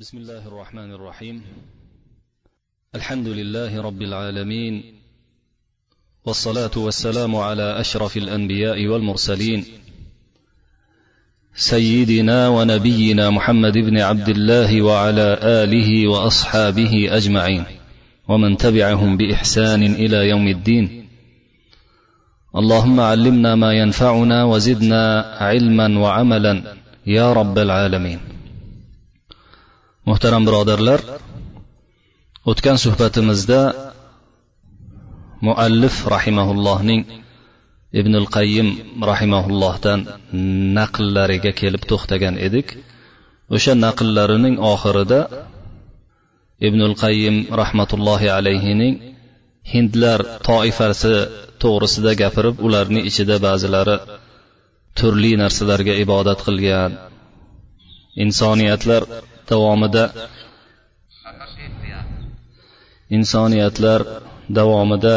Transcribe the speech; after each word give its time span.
بسم 0.00 0.18
الله 0.18 0.48
الرحمن 0.48 0.92
الرحيم. 0.92 1.42
الحمد 2.94 3.28
لله 3.28 3.82
رب 3.82 4.02
العالمين 4.02 4.84
والصلاة 6.24 6.70
والسلام 6.76 7.36
على 7.36 7.80
أشرف 7.80 8.16
الأنبياء 8.16 8.86
والمرسلين 8.86 9.64
سيدنا 11.54 12.48
ونبينا 12.48 13.30
محمد 13.30 13.72
بن 13.72 13.98
عبد 13.98 14.28
الله 14.28 14.82
وعلى 14.82 15.38
آله 15.42 16.08
وأصحابه 16.08 17.16
أجمعين 17.16 17.64
ومن 18.28 18.56
تبعهم 18.56 19.16
بإحسان 19.16 19.82
إلى 19.82 20.28
يوم 20.28 20.48
الدين. 20.48 21.08
اللهم 22.56 23.00
علمنا 23.00 23.54
ما 23.54 23.72
ينفعنا 23.72 24.44
وزدنا 24.44 25.36
علما 25.40 25.98
وعملا 25.98 26.54
يا 27.06 27.32
رب 27.32 27.58
العالمين. 27.58 28.29
Muhtaram 30.10 30.42
birodarlar 30.48 31.00
o'tgan 32.50 32.76
suhbatimizda 32.84 33.60
muallif 35.46 35.96
rahimaullohning 36.14 37.02
ibnul 38.00 38.26
qayyim 38.36 38.68
rahimaullohdan 39.10 40.00
naqllariga 40.78 41.52
kelib 41.60 41.82
to'xtagan 41.90 42.34
edik. 42.46 42.68
O'sha 43.54 43.72
naqllarining 43.86 44.56
oxirida 44.72 45.20
ibnul 46.68 46.94
qayyim 47.04 47.36
rahmatullohi 47.60 48.28
alayhining 48.38 48.94
hindlar 49.72 50.20
toifasi 50.48 51.14
to'g'risida 51.62 52.12
gapirib 52.22 52.56
ularning 52.66 53.04
ichida 53.10 53.36
ba'zilari 53.46 53.96
turli 54.98 55.32
narsalarga 55.42 55.94
ibodat 56.04 56.40
qilgan 56.46 56.90
insoniyatlar 58.24 59.02
davomida 59.52 60.04
insoniyatlar 63.16 64.00
davomida 64.58 65.16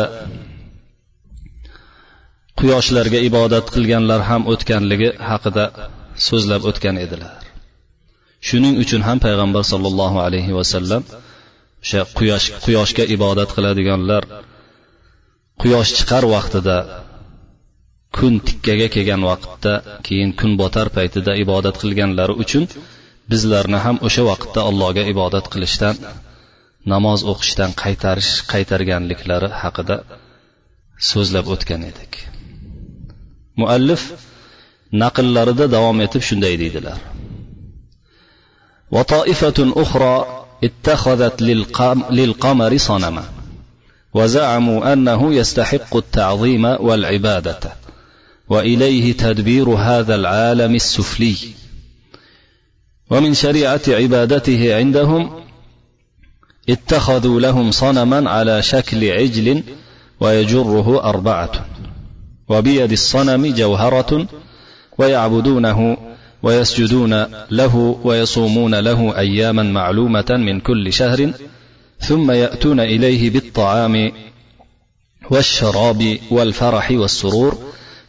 quyoshlarga 2.59 3.19
ibodat 3.29 3.65
qilganlar 3.75 4.21
ham 4.29 4.41
o'tganligi 4.53 5.09
haqida 5.29 5.65
so'zlab 6.27 6.61
o'tgan 6.69 6.95
edilar. 7.05 7.41
Shuning 8.47 8.75
uchun 8.83 9.01
ham 9.07 9.17
payg'ambar 9.25 9.63
sollallohu 9.71 10.17
alayhi 10.27 10.51
vasallam 10.59 11.03
o'sha 11.83 12.01
quyosh 12.17 12.47
quyoshga 12.65 13.03
ibodat 13.15 13.49
qiladiganlar 13.55 14.23
quyosh 15.61 15.89
chiqar 15.97 16.23
vaqtida 16.35 16.77
kun 18.17 18.33
tikkaga 18.47 18.87
kelgan 18.95 19.21
vaqtda 19.29 19.73
keyin 20.07 20.31
kun 20.39 20.51
botar 20.61 20.87
paytida 20.97 21.31
ibodat 21.43 21.75
qilganlari 21.83 22.33
uchun 22.43 22.63
bizlarni 23.30 23.78
ham 23.84 23.96
o'sha 24.06 24.22
vaqtda 24.30 24.60
allohga 24.70 25.04
ibodat 25.12 25.46
qilishdan 25.52 25.96
namoz 26.92 27.20
o'qishdan 27.32 27.70
qaytarish 27.82 28.32
qaytarganliklari 28.52 29.48
haqida 29.62 29.96
so'zlab 31.10 31.46
o'tgan 31.54 31.82
edik 31.90 32.12
muallif 33.60 34.02
naqllarida 35.02 35.66
davom 35.76 35.98
etib 36.06 36.22
shunday 36.28 36.54
deydilar 36.64 36.98
وطائفة 38.90 39.58
أخرى 39.82 40.44
اتخذت 40.64 41.42
للقمر 42.10 42.76
صنما 42.76 43.24
وزعموا 44.14 44.92
أنه 44.92 45.34
يستحق 45.34 45.96
التعظيم 45.96 46.64
والعبادة 46.64 47.60
وإليه 48.48 49.12
تدبير 49.12 49.68
هذا 49.68 50.14
العالم 50.14 50.74
السفلي 50.74 51.36
ومن 53.13 53.33
شريعة 53.33 53.81
عبادته 53.87 54.75
عندهم 54.75 55.43
اتخذوا 56.69 57.39
لهم 57.39 57.71
صنما 57.71 58.29
على 58.29 58.61
شكل 58.61 59.09
عجل 59.11 59.63
ويجره 60.19 61.03
أربعة 61.03 61.51
وبيد 62.49 62.91
الصنم 62.91 63.53
جوهرة 63.55 64.27
ويعبدونه 64.97 65.97
ويسجدون 66.43 67.25
له 67.51 67.99
ويصومون 68.03 68.75
له 68.75 69.17
أياما 69.17 69.63
معلومة 69.63 70.25
من 70.29 70.59
كل 70.59 70.93
شهر 70.93 71.33
ثم 71.99 72.31
يأتون 72.31 72.79
إليه 72.79 73.29
بالطعام 73.29 74.11
والشراب 75.31 76.17
والفرح 76.31 76.91
والسرور 76.91 77.57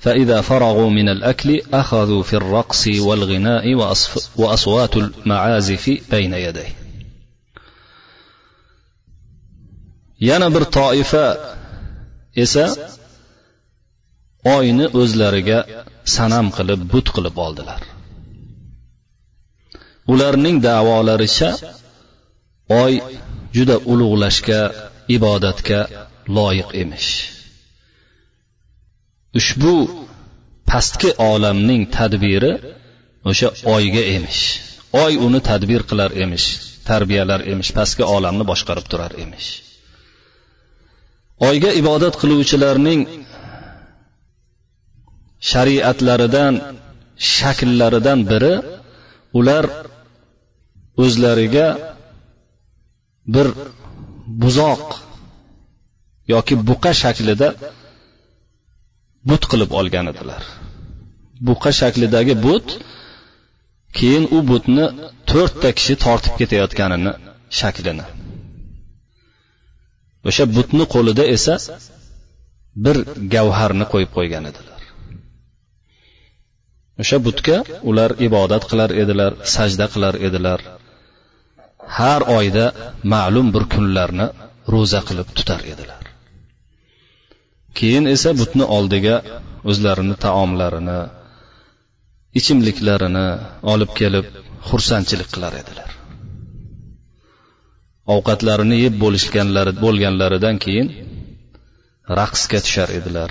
فإذا 0.04 0.42
فرغوا 0.42 0.90
من 0.90 1.10
الأكل 1.10 1.62
أخذوا 1.74 2.24
في 2.24 2.34
الرقص 2.34 2.88
والغناء 2.88 3.74
وأصوات 4.38 4.98
المعازف 4.98 5.90
بين 6.12 6.34
يديه 6.34 6.80
yana 10.20 10.54
bir 10.54 10.64
toifa 10.78 11.26
esa 12.44 12.66
oyni 14.56 14.86
o'zlariga 15.02 15.60
sanam 16.16 16.48
qilib 16.58 16.80
but 16.94 17.08
qilib 17.16 17.36
oldilar 17.46 17.82
ularning 20.14 20.58
davolaricha 20.68 21.50
oy 22.84 22.94
juda 23.56 23.76
ulug'lashga 23.92 24.62
ibodatga 25.16 25.80
loyiq 26.38 26.70
emish 26.82 27.10
Ushbu 29.39 29.75
pastki 30.71 31.11
olamning 31.31 31.83
tadbiri 31.97 32.53
o'sha 33.31 33.49
oyga 33.75 34.03
emish. 34.17 34.43
Oy 35.03 35.13
uni 35.27 35.41
tadbir 35.51 35.83
qilar 35.91 36.11
emish 36.25 36.47
tarbiyalar 36.91 37.41
emish 37.53 37.71
pastki 37.79 38.05
olamni 38.17 38.45
boshqarib 38.51 38.87
turar 38.93 39.13
emish. 39.25 39.49
Oyga 41.49 41.71
ibodat 41.81 42.15
qiluvchilarning 42.21 43.01
shariatlaridan 45.51 46.55
shakllaridan 47.35 48.21
biri 48.31 48.55
ular 49.39 49.65
o'zlariga 51.05 51.69
bir 53.35 53.47
buzoq 54.43 54.85
yoki 56.33 56.55
buqa 56.69 56.93
shaklida 57.03 57.49
but 59.31 59.43
qilib 59.51 59.71
olgan 59.81 60.07
edilar. 60.13 60.43
Buqa 61.49 61.71
shaklidagi 61.81 62.35
but 62.47 62.67
keyin 63.99 64.25
u 64.37 64.39
butni 64.51 64.87
to'rtta 65.31 65.69
kishi 65.79 65.95
tortib 66.05 66.35
ketayotganini 66.41 67.13
shaklini. 67.61 68.07
O'sha 70.29 70.45
butni 70.57 70.85
qo'lida 70.95 71.25
esa 71.37 71.55
bir 72.85 72.97
gavharni 73.35 73.87
qo'yib 73.93 74.11
qo'ygan 74.17 74.45
edilar. 74.51 74.81
O'sha 77.03 77.19
butga 77.27 77.59
ular 77.91 78.11
ibodat 78.27 78.65
qilar 78.71 78.91
edilar 79.03 79.33
sajda 79.55 79.87
qilar 79.95 80.15
edilar. 80.29 80.61
Har 81.99 82.23
oyda 82.39 82.67
ma'lum 83.13 83.47
bir 83.55 83.65
kunlarni 83.75 84.27
ro'za 84.73 85.01
qilib 85.09 85.29
tutar 85.39 85.61
edilar. 85.73 86.04
Keyin 87.79 88.07
esa 88.15 88.31
butni 88.41 88.65
oldiga 88.77 89.17
o'zlarini 89.71 90.17
taomlarini 90.25 91.01
ichimliklarini 92.39 93.27
olib 93.73 93.91
kelib 94.01 94.27
xursandchilik 94.69 95.29
qilar 95.35 95.55
edilar. 95.63 95.91
Ovqatlarini 98.15 98.77
yeb 98.85 98.95
bo'lishganlari 99.03 99.73
bo'lganlaridan 99.85 100.57
keyin 100.65 100.89
raqsga 102.21 102.59
tushar 102.67 102.91
edilar 102.99 103.31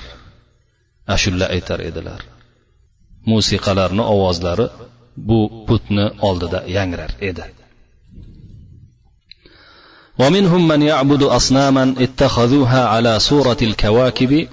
ashulla 1.15 1.45
aytar 1.55 1.79
edilar. 1.89 2.21
Musiqalarni 3.31 4.03
ovozlari 4.13 4.67
bu 5.29 5.39
putni 5.67 6.05
oldida 6.27 6.59
yangrar 6.77 7.11
edi. 7.29 7.45
ومنهم 10.19 10.67
من 10.67 10.81
يعبد 10.81 11.23
أصناما 11.23 11.95
اتخذوها 11.97 12.87
على 12.87 13.19
صورة 13.19 13.57
الكواكب 13.61 14.47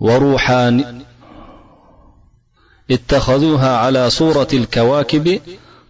وروحان 0.00 1.02
اتخذوها 2.90 3.76
على 3.76 4.10
صورة 4.10 4.48
الكواكب 4.52 5.40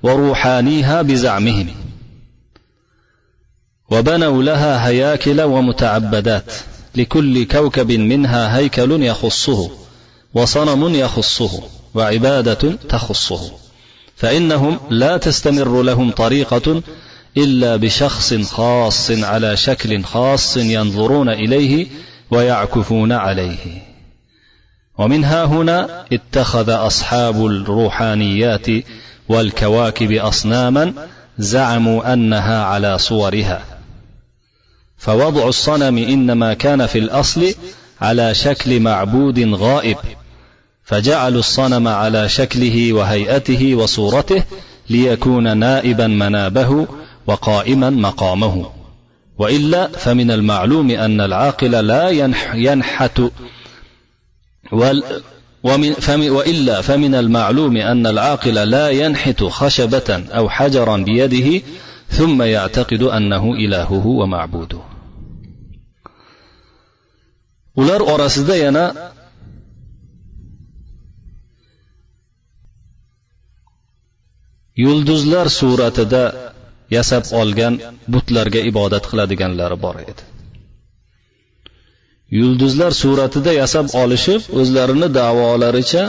وروحانيها 0.02 1.02
بزعمهم. 1.02 1.74
وبنوا 3.90 4.42
لها 4.42 4.88
هياكل 4.88 5.40
ومتعبدات 5.40 6.52
لكل 6.94 7.44
كوكب 7.44 7.92
منها 7.92 8.56
هيكل 8.58 9.02
يخصه 9.02 9.70
وصنم 10.34 10.94
يخصه 10.94 11.62
وعبادة 11.94 12.72
تخصه. 12.88 13.52
فإنهم 14.16 14.80
لا 14.90 15.16
تستمر 15.16 15.82
لهم 15.82 16.10
طريقة 16.10 16.82
إلا 17.36 17.76
بشخص 17.76 18.34
خاص 18.34 19.10
على 19.10 19.56
شكل 19.56 20.04
خاص 20.04 20.56
ينظرون 20.56 21.28
إليه 21.28 21.86
ويعكفون 22.30 23.12
عليه. 23.12 23.82
ومن 24.98 25.24
ها 25.24 25.44
هنا 25.44 26.04
اتخذ 26.12 26.70
أصحاب 26.70 27.46
الروحانيات 27.46 28.66
والكواكب 29.28 30.12
أصناما 30.12 30.92
زعموا 31.38 32.12
أنها 32.12 32.64
على 32.64 32.98
صورها. 32.98 33.64
فوضع 34.98 35.48
الصنم 35.48 35.98
إنما 35.98 36.54
كان 36.54 36.86
في 36.86 36.98
الأصل 36.98 37.54
على 38.00 38.34
شكل 38.34 38.80
معبود 38.80 39.54
غائب 39.54 39.96
فجعلوا 40.84 41.40
الصنم 41.40 41.88
على 41.88 42.28
شكله 42.28 42.92
وهيئته 42.92 43.74
وصورته 43.74 44.42
ليكون 44.90 45.56
نائبا 45.58 46.06
منابه 46.06 46.86
وقائما 47.30 47.90
مقامه. 47.90 48.72
وإلا 49.38 49.88
فمن 49.88 50.30
المعلوم 50.30 50.90
أن 50.90 51.20
العاقل 51.20 51.70
لا 51.70 52.08
ينحت 52.54 53.20
ومن 55.62 55.94
وإلا 56.30 56.80
فمن 56.80 57.14
المعلوم 57.14 57.76
أن 57.76 58.06
العاقل 58.06 58.54
لا 58.54 58.90
ينحت 58.90 59.44
خشبة 59.44 60.24
أو 60.30 60.48
حجرا 60.48 60.96
بيده 60.96 61.62
ثم 62.08 62.42
يعتقد 62.42 63.02
أنه 63.02 63.52
إلهه 63.52 64.06
ومعبوده. 64.06 64.78
Ular 67.76 68.02
orasida 68.02 68.56
yana 68.56 68.84
yulduzlar 74.76 75.48
suratida 75.50 76.49
yasab 76.96 77.24
olgan 77.40 77.74
butlarga 78.12 78.60
ibodat 78.70 79.04
qiladiganlari 79.10 79.76
bor 79.84 79.96
edi. 80.10 80.22
Yulduzlar 82.38 82.92
suratida 83.02 83.52
yasab 83.62 83.86
olishib 84.02 84.42
o'zlarini 84.60 85.08
davolaricha 85.20 86.04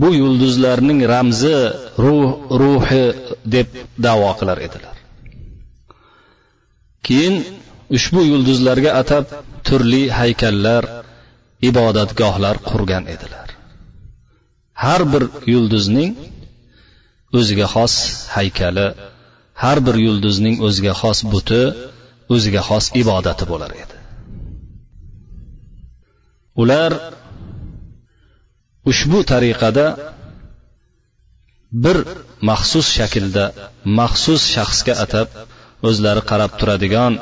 bu 0.00 0.08
yulduzlarning 0.20 1.00
ramzi 1.12 1.56
ruh 2.04 2.30
ruhi 2.60 3.04
deb 3.54 3.68
davo 4.06 4.30
qilar 4.40 4.58
edilar. 4.66 4.96
Keyin 7.06 7.36
ushbu 7.96 8.20
yulduzlarga 8.32 8.90
atab 9.02 9.24
turli 9.66 10.02
haykallar 10.20 10.84
ibodatgohlar 11.70 12.56
qurgan 12.70 13.04
edilar. 13.14 13.48
Har 14.82 15.02
bir 15.12 15.24
yulduzning 15.52 16.12
o'ziga 17.38 17.66
xos 17.74 17.94
haykali 18.36 18.86
har 19.62 19.78
bir 19.86 19.96
yulduzning 20.06 20.56
o'ziga 20.66 20.92
xos 21.00 21.18
buti 21.32 21.62
o'ziga 22.34 22.62
xos 22.68 22.84
ibodati 23.02 23.44
bo'lar 23.50 23.72
edi. 23.82 23.96
Ular 26.62 26.92
ushbu 28.90 29.18
tariqada 29.32 29.86
bir 31.84 31.98
maxsus 32.50 32.86
shaklda 32.98 33.44
maxsus 33.98 34.42
shaxsga 34.54 34.94
atab 35.04 35.28
o'zlari 35.88 36.22
qarab 36.30 36.52
turadigan 36.60 37.12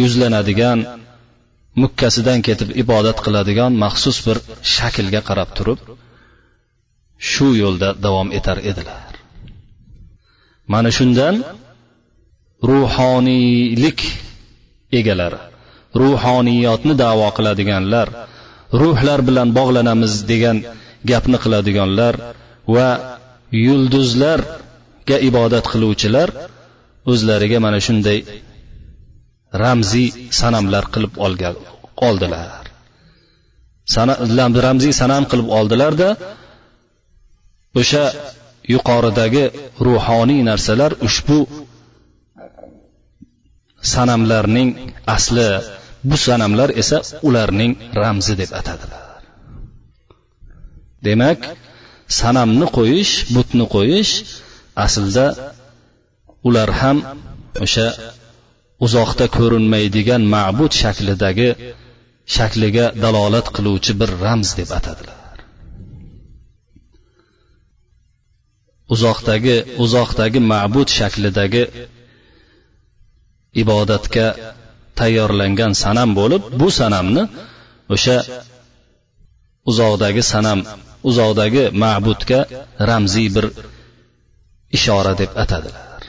yuzlanadigan 0.00 0.78
mukkasidan 1.82 2.40
ketib 2.46 2.70
ibodat 2.82 3.18
qiladigan 3.24 3.72
maxsus 3.84 4.16
bir 4.26 4.38
shaklga 4.74 5.20
qarab 5.28 5.50
turib 5.58 5.78
shu 7.30 7.48
yo'lda 7.62 7.88
davom 8.04 8.28
etar 8.38 8.58
edilar. 8.70 9.13
Mana 10.72 10.90
shundan 10.98 11.34
ruhoniylik 12.70 14.00
egalari 14.98 15.40
ruhoniyotni 16.02 16.94
davo 17.04 17.28
qiladiganlar 17.36 18.08
ruhlar 18.80 19.20
bilan 19.28 19.48
bog'lanamiz 19.58 20.14
degan 20.30 20.56
gapni 21.10 21.38
qiladiganlar 21.44 22.14
va 22.74 22.88
yulduzlarga 23.66 25.16
ibodat 25.28 25.64
qiluvchilar 25.72 26.28
o'zlariga 27.12 27.58
mana 27.66 27.78
shunday 27.86 28.18
ramziy 29.62 30.08
sanamlar 30.40 30.84
qilib 30.94 31.14
olgan 31.26 31.56
oldilar. 32.08 32.64
Ramziy 34.66 34.92
sanam 35.00 35.24
qilib 35.30 35.48
oldilarda 35.58 36.08
o'sha 37.80 38.04
yuqoridagi 38.72 39.44
ruhoniy 39.86 40.40
narsalar 40.50 40.92
ushbu 41.06 41.38
sanamlarning 43.92 44.70
asli. 45.16 45.50
Bu 46.10 46.16
sanamlar 46.26 46.70
esa 46.82 46.98
ularning 47.28 47.72
ramzi 48.00 48.34
deb 48.40 48.50
atadilar. 48.60 49.04
Demak 51.06 51.40
sanamni 52.18 52.66
qo'yish 52.76 53.12
butni 53.34 53.64
qo'yish 53.74 54.12
aslida 54.84 55.26
ular 56.48 56.70
ham 56.80 56.98
o'sha 57.64 57.88
uzoqda 58.86 59.26
ko'rinmaydigan 59.38 60.22
ma'bud 60.34 60.72
shaklidagi 60.82 61.48
shakliga 62.36 62.86
dalolat 63.04 63.46
qiluvchi 63.56 63.92
bir 64.00 64.10
ramz 64.24 64.48
deb 64.60 64.70
atadilar. 64.78 65.23
Uzoqdagi 68.92 69.56
uzoqdagi 69.84 70.40
ma'bud 70.52 70.88
shaklidagi 70.98 71.64
ibodatga 73.62 74.26
tayyorlangan 74.98 75.72
sanam 75.82 76.10
bo'lib 76.18 76.42
bu 76.60 76.68
sanamni 76.78 77.22
o'sha 77.94 78.16
uzoqdagi 79.70 80.22
sanam 80.32 80.58
uzoqdagi 81.08 81.64
ma'budga 81.82 82.40
ramziy 82.90 83.28
bir 83.36 83.46
ishora 84.76 85.12
deb 85.20 85.30
atadilar. 85.42 86.00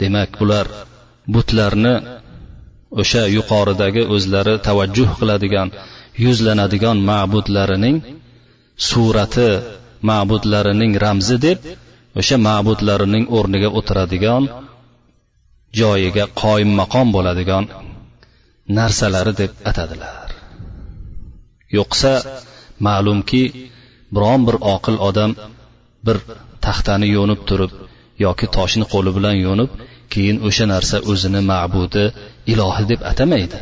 Demak 0.00 0.30
bular 0.40 0.66
butlarni 1.34 1.94
o'sha 3.00 3.22
yuqoridagi 3.36 4.02
o'zlari 4.14 4.54
tavajjuh 4.66 5.10
qiladigan 5.20 5.68
yuzlanadigan 6.24 6.98
ma'budlarining 7.10 7.96
surati 8.88 9.50
ma'budlarining 10.08 10.92
ramzi 11.04 11.36
deb 11.46 11.58
o'sha 12.20 12.36
ma'budlarining 12.48 13.24
o'rniga 13.36 13.68
o'tiradigan 13.78 14.44
joyiga 15.80 16.24
qoyim 16.42 16.70
maqom 16.80 17.08
bo'ladigan 17.16 17.64
narsalari 18.78 19.32
deb 19.40 19.52
atadilar. 19.70 20.28
Yo'qsa 21.76 22.12
ma'lumki 22.86 23.42
biron 24.14 24.40
bir 24.48 24.56
oqil 24.74 24.96
odam 25.08 25.30
bir 26.06 26.16
taxtani 26.64 27.08
yo'nib 27.16 27.40
turib 27.48 27.72
yoki 28.24 28.46
toshni 28.56 28.86
qo'li 28.92 29.10
bilan 29.16 29.36
yo'nib 29.46 29.70
keyin 30.12 30.38
o'sha 30.48 30.64
narsa 30.74 30.96
o'zini 31.12 31.40
ma'budi 31.52 32.04
ilohi 32.52 32.84
deb 32.90 33.00
atamaydi. 33.10 33.58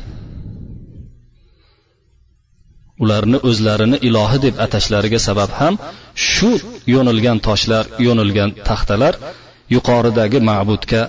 ularni 3.03 3.37
o'zlarini 3.49 3.97
ilohi 4.07 4.39
deb 4.45 4.55
atashlariga 4.65 5.19
sabab 5.27 5.51
ham 5.59 5.73
shu 6.31 6.51
yo'nilgan 6.93 7.37
toshlar 7.47 7.85
yo'nilgan 8.07 8.49
taxtalar 8.69 9.13
yuqoridagi 9.75 10.39
ma'budga 10.49 11.01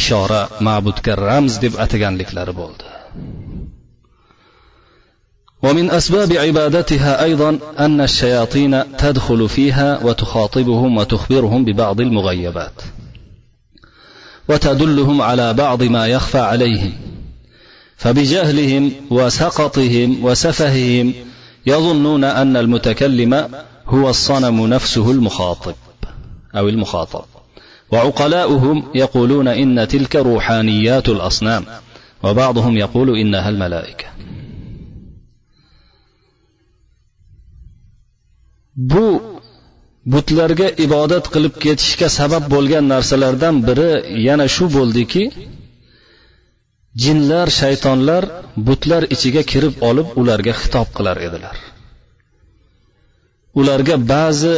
ishora 0.00 0.40
ma'budga 0.66 1.12
ramz 1.28 1.52
deb 1.64 1.74
ataganliklari 1.84 2.54
bo'ldi 2.62 2.84
ومن 5.66 5.90
أسباب 5.90 6.32
عبادتها 6.32 7.24
أيضا 7.24 7.58
أن 7.78 8.00
الشياطين 8.00 8.96
تدخل 8.96 9.48
فيها 9.48 9.88
وتخاطبهم 10.04 10.96
وتخبرهم 10.98 11.64
ببعض 11.64 12.00
المغيبات 12.00 12.76
وتدلهم 14.48 15.22
على 15.22 15.54
بعض 15.54 15.82
ما 15.82 16.06
يخفى 16.06 16.38
عليهم 16.38 16.92
فبجهلهم 17.96 18.92
وسقطهم 19.10 20.24
وسفههم 20.24 21.14
يظنون 21.66 22.24
أن 22.24 22.56
المتكلم 22.56 23.48
هو 23.86 24.10
الصنم 24.10 24.66
نفسه 24.66 25.10
المخاطب 25.10 25.74
أو 26.56 26.68
المخاطب 26.68 27.24
وعقلاؤهم 27.92 28.84
يقولون 28.94 29.48
إن 29.48 29.88
تلك 29.88 30.16
روحانيات 30.16 31.08
الأصنام 31.08 31.64
وبعضهم 32.22 32.76
يقول 32.76 33.18
إنها 33.18 33.48
الملائكة 33.48 34.06
bu 38.76 39.06
butlarga 40.12 40.68
ibodat 40.84 41.24
qilib 41.34 41.54
ketishga 41.64 42.08
sabab 42.18 42.44
bo'lgan 42.54 42.84
narsalardan 42.94 43.56
biri 43.68 43.90
yana 44.28 44.46
shu 44.54 44.64
bo'ldiki 44.76 45.22
jinlar 47.03 47.47
shaytonlar 47.59 48.23
butlar 48.67 49.03
ichiga 49.15 49.43
kirib 49.51 49.75
olib 49.89 50.07
ularga 50.21 50.53
xitob 50.61 50.87
qilar 50.97 51.17
edilar. 51.27 51.57
Ularga 53.59 53.95
ba'zi 54.13 54.55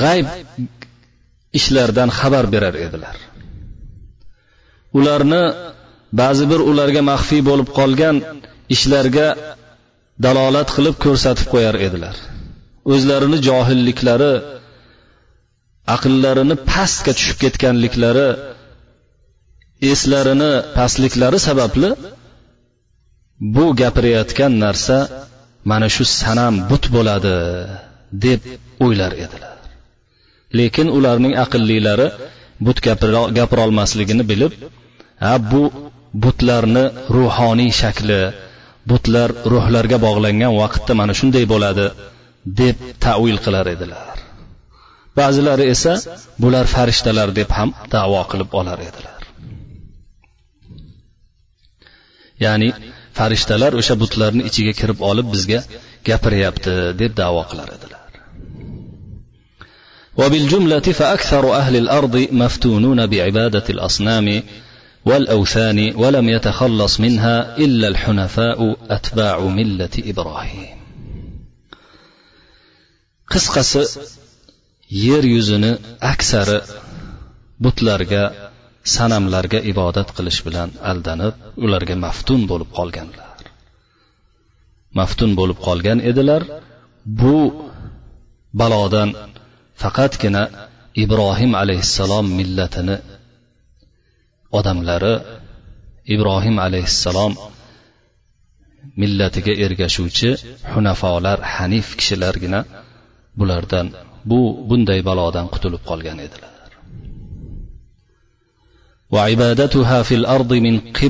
g'ayb 0.00 0.28
ishlardan 1.58 2.10
xabar 2.18 2.44
berar 2.54 2.76
edilar. 2.86 3.16
Ularni 4.98 5.44
ba'zi 6.20 6.44
bir 6.52 6.60
ularga 6.70 7.02
maxfiy 7.10 7.42
bo'lib 7.50 7.68
qolgan 7.78 8.16
ishlarga 8.74 9.28
dalolat 10.24 10.68
qilib 10.76 10.96
ko'rsatib 11.04 11.46
qo'yar 11.54 11.76
edilar. 11.86 12.16
O'zlarini 12.92 13.38
johilliklari 13.48 14.34
aqllarini 15.96 16.56
pastga 16.70 17.12
tushib 17.18 17.38
ketganliklari 17.44 18.28
eslarini 19.92 20.52
pastliklari 20.76 21.38
sababli 21.48 21.90
bu 23.54 23.64
gapirayotgan 23.80 24.52
narsa 24.64 24.98
mana 25.70 25.88
shu 25.94 26.04
sanam 26.20 26.54
but 26.70 26.84
bo'ladi 26.94 27.36
deb 28.24 28.40
o'ylar 28.84 29.12
edilar. 29.24 29.56
Lekin 30.58 30.88
ularning 30.96 31.34
aqllilari 31.44 32.08
but 32.66 32.78
gapirolmasligini 33.38 34.24
bilib 34.30 34.52
ha 35.24 35.34
bu 35.50 35.62
butlarni 36.24 36.84
ruhoniy 37.16 37.70
shakli 37.80 38.20
butlar 38.90 39.28
ruhlarga 39.52 39.98
bog'langan 40.06 40.52
vaqtda 40.62 40.92
mana 41.00 41.12
shunday 41.20 41.44
bo'ladi 41.52 41.86
deb 42.60 42.76
tavil 43.04 43.38
qilar 43.44 43.66
edilar. 43.74 44.06
Ba'zilari 45.18 45.64
esa 45.74 45.92
bular 46.42 46.66
farishtalar 46.74 47.28
deb 47.38 47.50
ham 47.58 47.70
davo 47.94 48.22
qilib 48.30 48.50
olar 48.60 48.78
edilar. 48.88 49.19
ya'ni 52.45 52.69
farishtalar 53.17 53.71
o'sha 53.81 53.95
butlarni 54.01 54.43
ichiga 54.49 54.73
kirib 54.79 54.99
olib 55.09 55.27
bizga 55.33 55.59
gapiryapti 56.09 56.73
deb 57.01 57.11
davo 57.21 57.43
qilar 57.51 57.69
edilar 57.77 58.01
وبالجملة 60.17 60.79
فأكثر 60.79 61.55
أهل 61.55 61.75
الأرض 61.75 62.27
مفتونون 62.31 63.07
بعبادة 63.07 63.63
الأصنام 63.69 64.43
والأوثان 65.05 65.93
ولم 65.95 66.29
يتخلص 66.29 66.99
منها 66.99 67.57
إلا 67.57 67.87
الحنفاء 67.87 68.75
أتباع 68.89 69.39
ملة 69.39 69.89
إبراهيم 70.11 70.75
qisqasi 73.33 73.83
yer 75.05 75.23
yuzini 75.35 75.71
aksari 76.11 76.59
butlarga 77.63 78.23
sanamlarga 78.94 79.60
ibodat 79.72 80.08
qilish 80.16 80.40
bilan 80.46 80.70
aldanib 80.90 81.34
ularga 81.64 81.96
maftun 82.06 82.40
bo'lib 82.50 82.70
qolganlar. 82.78 83.38
Maftun 84.98 85.30
bo'lib 85.38 85.58
qolgan 85.66 85.98
edilar. 86.10 86.42
Bu 87.20 87.36
balodan 88.60 89.10
faqatgina 89.82 90.42
ibrohim 91.04 91.52
alayhissalom 91.62 92.26
millatini 92.38 92.96
odamlari 94.58 95.14
ibrohim 96.14 96.56
alayhissalom 96.66 97.32
millatiga 99.00 99.54
ergashuvchi 99.64 100.30
hunafolar 100.72 101.38
hanif 101.54 101.86
kishilargina 101.98 102.60
bulardan 103.38 103.86
bu 104.30 104.40
bunday 104.68 105.00
balodan 105.08 105.46
qutulib 105.54 105.82
qolgan 105.90 106.18
edilar. 106.26 106.49
وعبادتها 109.12 110.02
في 110.02 110.14
الأرض 110.14 110.52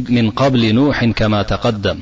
من 0.08 0.30
قبل 0.30 0.74
نوح 0.74 1.04
كما 1.04 1.42
تقدم. 1.42 1.98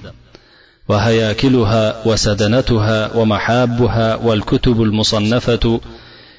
وهياكلها 0.88 2.06
وسدنتها 2.06 3.16
ومحابها 3.16 4.16
والكتب 4.16 4.82
المصنفة 4.82 5.80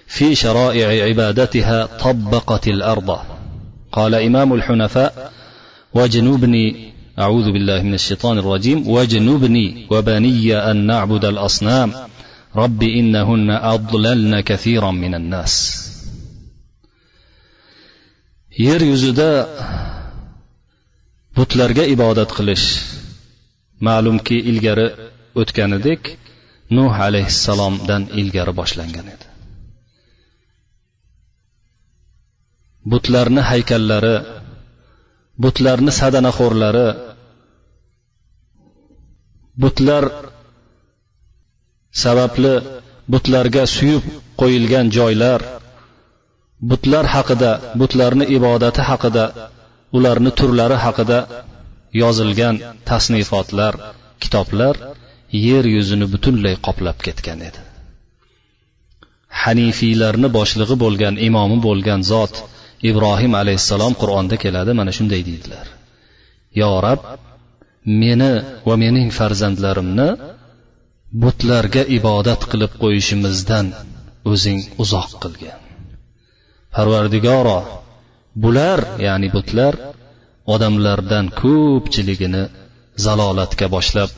في 0.08 0.36
شرائع 0.36 1.06
عبادتها 1.06 1.86
طبقت 1.86 2.68
الأرض. 2.68 3.18
قال 3.92 4.16
إمام 4.16 4.54
الحنفاء 4.54 5.32
واجنبني 5.94 6.94
أعوذ 7.20 7.52
بالله 7.52 7.82
من 7.82 7.94
الشيطان 7.94 8.38
الرجيم. 8.38 8.88
واجنبني 8.88 9.88
وبني 9.92 10.58
أن 10.72 10.86
نعبد 10.88 11.26
الأصنام. 11.26 11.94
رب 12.56 12.84
إنهن 12.84 13.52
أضللن 13.52 14.40
كثيرا 14.40 14.92
من 14.92 15.16
الناس. 15.16 15.86
Yer 18.68 18.82
yuzida 18.92 19.30
butlarga 21.38 21.84
ibodat 21.96 22.32
qilish. 22.38 22.68
Ma'lumki 23.88 24.38
ilgari 24.52 24.88
o'tganidek 25.42 26.02
nuh 26.78 26.94
alayhissalomdan 27.08 28.04
ilgari 28.22 28.54
boshlangan 28.60 29.08
edi. 29.16 29.28
Butlarni 32.92 33.42
haykallari 33.50 34.16
butlarni 35.44 35.92
sadanaxo'rlari 36.00 36.88
butlar 39.64 40.04
sababli 42.04 42.54
butlarga 43.14 43.64
suyib 43.76 44.04
qo'yilgan 44.42 44.88
joylar 44.98 45.40
butlar 46.72 47.06
haqida 47.16 47.52
butlarni 47.82 48.26
ibodati 48.38 48.82
haqida 48.90 49.24
ularni 49.98 50.32
turlari 50.40 50.78
haqida 50.86 51.20
yozilgan 52.02 52.56
tasnifotlar 52.90 53.74
kitoblar 54.24 54.76
yer 55.48 55.66
yuzini 55.76 56.06
butunlay 56.14 56.56
qoplab 56.68 56.98
ketgan 57.08 57.40
edi. 57.50 57.60
Hanifiylarni 59.44 60.30
boshlig'i 60.38 60.76
bo'lgan 60.84 61.16
imomi 61.28 61.58
bo'lgan 61.68 62.02
zot 62.12 62.34
ibrohim 62.90 63.34
alayhissalom 63.42 63.94
qur'onda 64.02 64.36
keladi 64.44 64.72
mana 64.80 64.92
shunday 64.98 65.22
deydilar. 65.30 65.66
Yo 66.62 66.72
rab 66.86 67.02
meni 68.02 68.32
va 68.68 68.76
mening 68.84 69.10
farzandlarimni 69.20 70.10
butlarga 71.24 71.84
ibodat 71.98 72.42
qilib 72.52 72.72
qo'yishimizdan 72.84 73.66
o'zing 74.32 74.60
uzoq 74.84 75.10
qilgin. 75.24 75.69
Parvardigoro 76.76 77.60
bular 78.44 78.80
ya'ni 79.08 79.30
butlar 79.36 79.74
odamlardan 80.54 81.26
ko'pchiligini 81.42 82.44
zalolatga 83.06 83.68
boshlab 83.76 84.10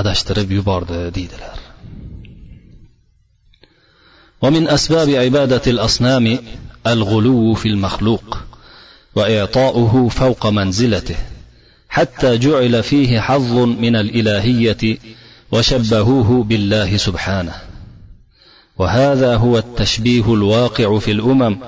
adashtirib 0.00 0.48
yubordi 0.58 1.00
deydilar. 1.16 1.58
ومن 4.42 4.68
أسباب 4.68 5.08
عبادة 5.10 5.62
الأصنام 5.66 6.38
الغلو 6.86 7.54
في 7.54 7.68
المخلوق 7.68 8.38
واعطاؤه 9.16 10.08
فوق 10.08 10.46
منزلته 10.46 11.16
حتى 11.88 12.38
جعل 12.38 12.82
فيه 12.82 13.20
حظ 13.20 13.52
من 13.84 13.96
الالهيه 13.96 14.98
وشبهوه 15.52 16.44
بالله 16.44 16.96
سبحانه 16.96 17.54
وهذا 18.78 19.36
هو 19.36 19.58
التشبيه 19.58 20.34
الواقع 20.34 20.98
في 20.98 21.10
الامم 21.10 21.58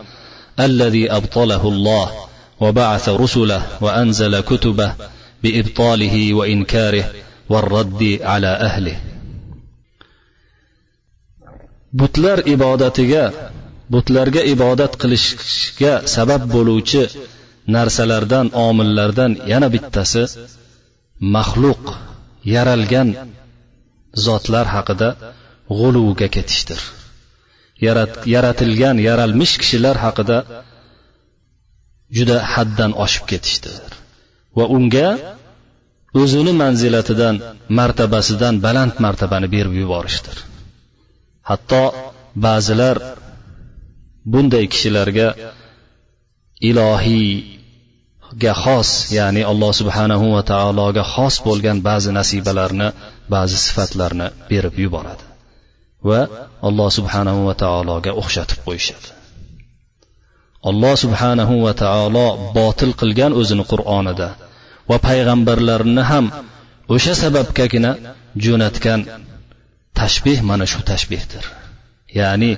الذي 0.61 1.13
ابطله 1.13 1.69
الله 1.69 2.13
وبعث 2.61 3.09
رسله 3.09 3.63
وانزل 3.81 4.41
كتبه 4.41 4.95
بابطاله 5.43 6.35
وانكاره 6.35 7.05
والرد 7.49 8.19
على 8.23 8.47
اهله 8.47 8.97
butlar 12.01 12.39
ibodatiga 12.55 13.25
butlarga 13.93 14.43
ibodat 14.55 14.93
qilishga 15.03 15.93
sabab 16.15 16.43
bo'luvchi 16.55 17.03
narsalardan 17.75 18.47
omillardan 18.67 19.33
yana 19.53 19.69
bittasi 19.75 20.25
maxluq 21.35 21.85
yaralgan 22.55 23.09
zotlar 24.27 24.67
haqida 24.75 25.09
g'uluvga 25.79 26.27
ketishdir 26.35 26.81
yaratilgan 28.35 28.97
yaralmish 29.09 29.55
kishilar 29.63 29.97
haqida 30.05 30.39
juda 32.17 32.37
haddan 32.53 32.93
oshib 33.05 33.25
ketishdir 33.31 33.91
va 34.57 34.65
unga 34.77 35.09
o'zini 36.21 36.53
manzilatidan 36.63 37.35
martabasidan 37.79 38.55
baland 38.67 38.95
martabani 39.05 39.49
berib 39.55 39.75
yuborishdir. 39.83 40.37
Hatto 41.51 41.83
ba'zilar 42.47 42.97
bunday 44.33 44.65
kishilarga 44.73 45.29
ilohiyga 46.71 48.53
xos 48.65 48.91
ya'ni 49.19 49.43
alloh 49.51 49.73
subhanahu 49.81 50.27
va 50.35 50.43
taologa 50.53 51.03
xos 51.15 51.35
bo'lgan 51.47 51.79
ba'zi 51.89 52.11
nasibalarni 52.19 52.89
ba'zi 53.35 53.57
sifatlarni 53.67 54.27
berib 54.51 54.75
yuboradi. 54.85 55.25
Va 56.09 56.21
alloh 56.69 56.89
subhanahu 56.99 57.41
va 57.49 57.55
taologa 57.65 58.13
o'xshatib 58.23 58.59
qo'yishadi. 58.67 59.09
Alloh 60.71 60.95
subhanahu 61.05 61.55
va 61.65 61.73
taolo 61.85 62.27
botil 62.59 62.93
qilgan 63.01 63.33
o'zini 63.41 63.65
qur'onida 63.73 64.29
va 64.91 64.97
payg'ambarlarini 65.09 66.03
ham 66.11 66.27
o'sha 66.95 67.15
sababgagina 67.23 67.91
jo'natgan 68.45 69.01
tashbeh 70.01 70.39
mana 70.51 70.67
shu 70.73 70.81
tashbehdir 70.91 71.45
ya'ni 72.19 72.53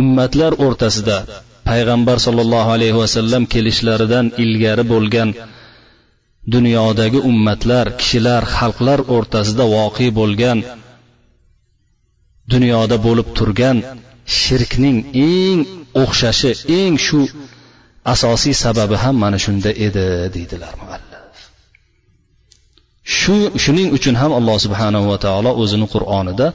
ummatlar 0.00 0.52
o'rtasida 0.66 1.18
payg'ambar 1.70 2.16
sollallohu 2.26 2.70
alayhi 2.76 2.98
vasallam 3.02 3.42
kelishlaridan 3.54 4.26
ilgari 4.44 4.84
bo'lgan 4.92 5.28
dunyodagi 6.54 7.20
ummatlar 7.30 7.86
kishilar 8.00 8.42
xalqlar 8.56 8.98
o'rtasida 9.16 9.64
voqe 9.76 10.08
bo'lgan 10.20 10.58
dunyoda 12.52 12.96
bo'lib 13.06 13.28
turgan 13.38 13.78
shirkning 14.40 14.98
eng 15.28 15.60
o'xshashi 16.02 16.52
eng 16.78 16.94
shu 17.06 17.20
asosiy 18.14 18.54
sababi 18.64 18.96
ham 19.04 19.16
mana 19.24 19.38
shunda 19.44 19.70
edi 19.86 20.06
deydilar 20.34 20.74
muallif. 20.82 21.38
Shu 23.18 23.36
shuning 23.64 23.88
uchun 23.96 24.14
ham 24.22 24.32
alloh 24.38 24.56
subhanahu 24.66 25.06
va 25.12 25.18
taolo 25.26 25.50
o'zini 25.62 25.86
qur'onida 25.94 26.46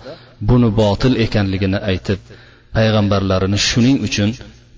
buni 0.49 0.69
botil 0.81 1.13
ekanligini 1.25 1.79
aytib 1.91 2.19
payg'ambarlarini 2.75 3.59
shuning 3.69 3.97
uchun 4.07 4.29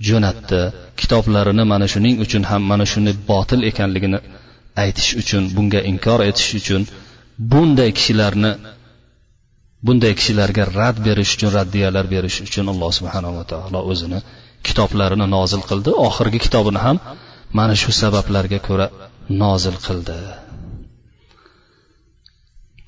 jo'natdi 0.08 0.62
kitoblarini 1.00 1.64
mana 1.72 1.88
shuning 1.94 2.16
uchun 2.26 2.44
ham 2.52 2.62
mana 2.72 2.86
shuni 2.92 3.12
botil 3.32 3.62
ekanligini 3.72 4.20
aytish 4.84 5.12
uchun 5.22 5.44
bunga 5.56 5.80
inkor 5.92 6.20
etish 6.30 6.52
uchun 6.60 6.82
bunday 7.52 7.90
kishilarni 7.98 8.52
bunday 9.87 10.13
kishilarga 10.19 10.65
rad 10.79 10.97
berish 11.07 11.33
uchun 11.37 11.51
raddiyalar 11.59 12.07
berish 12.15 12.39
uchun 12.47 12.67
alloh 12.73 12.91
subhanava 12.99 13.43
taolo 13.53 13.81
o'zini 13.93 14.19
kitoblarini 14.67 15.27
nozil 15.37 15.63
qildi 15.71 15.91
oxirgi 16.07 16.39
kitobini 16.47 16.81
ham 16.87 16.97
mana 17.59 17.75
shu 17.83 17.91
sabablarga 18.03 18.59
ko'ra 18.69 18.87
nozil 19.43 19.77
qildi 19.87 20.19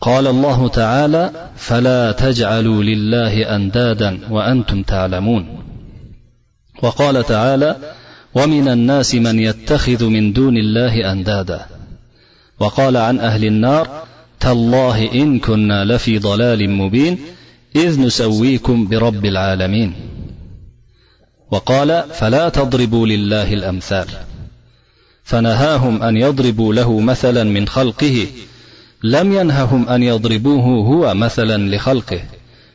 قال 0.00 0.26
الله 0.26 0.68
تعالى 0.68 1.24
فلا 1.56 2.12
تجعلوا 2.12 2.80
لله 2.90 3.56
اندادا 3.56 4.10
وانتم 4.30 4.82
تعلمون 4.82 5.44
وقال 6.82 7.24
تعالى 7.24 7.76
ومن 8.34 8.68
الناس 8.68 9.14
من 9.14 9.36
يتخذ 9.48 10.04
من 10.04 10.32
دون 10.32 10.56
الله 10.56 11.12
اندادا 11.12 11.60
وقال 12.60 12.96
عن 12.96 13.16
اهل 13.20 13.44
النار 13.44 13.84
تالله 14.41 15.11
إن 15.13 15.39
كنا 15.39 15.85
لفي 15.85 16.19
ضلال 16.19 16.69
مبين 16.69 17.17
إذ 17.75 18.01
نسويكم 18.01 18.87
برب 18.87 19.25
العالمين. 19.25 19.93
وقال 21.51 22.03
فلا 22.13 22.49
تضربوا 22.49 23.07
لله 23.07 23.53
الأمثال. 23.53 24.07
فنهاهم 25.23 26.03
أن 26.03 26.17
يضربوا 26.17 26.73
له 26.73 26.99
مثلا 26.99 27.43
من 27.43 27.67
خلقه 27.67 28.27
لم 29.03 29.33
ينههم 29.33 29.89
أن 29.89 30.03
يضربوه 30.03 30.63
هو 30.63 31.13
مثلا 31.13 31.75
لخلقه 31.75 32.21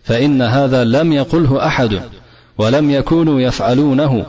فإن 0.05 0.43
هذا 0.43 0.85
لم 0.85 1.13
يقله 1.13 1.67
أحد 1.67 2.01
ولم 2.59 2.91
يكونوا 2.91 3.41
يفعلونه. 3.41 4.27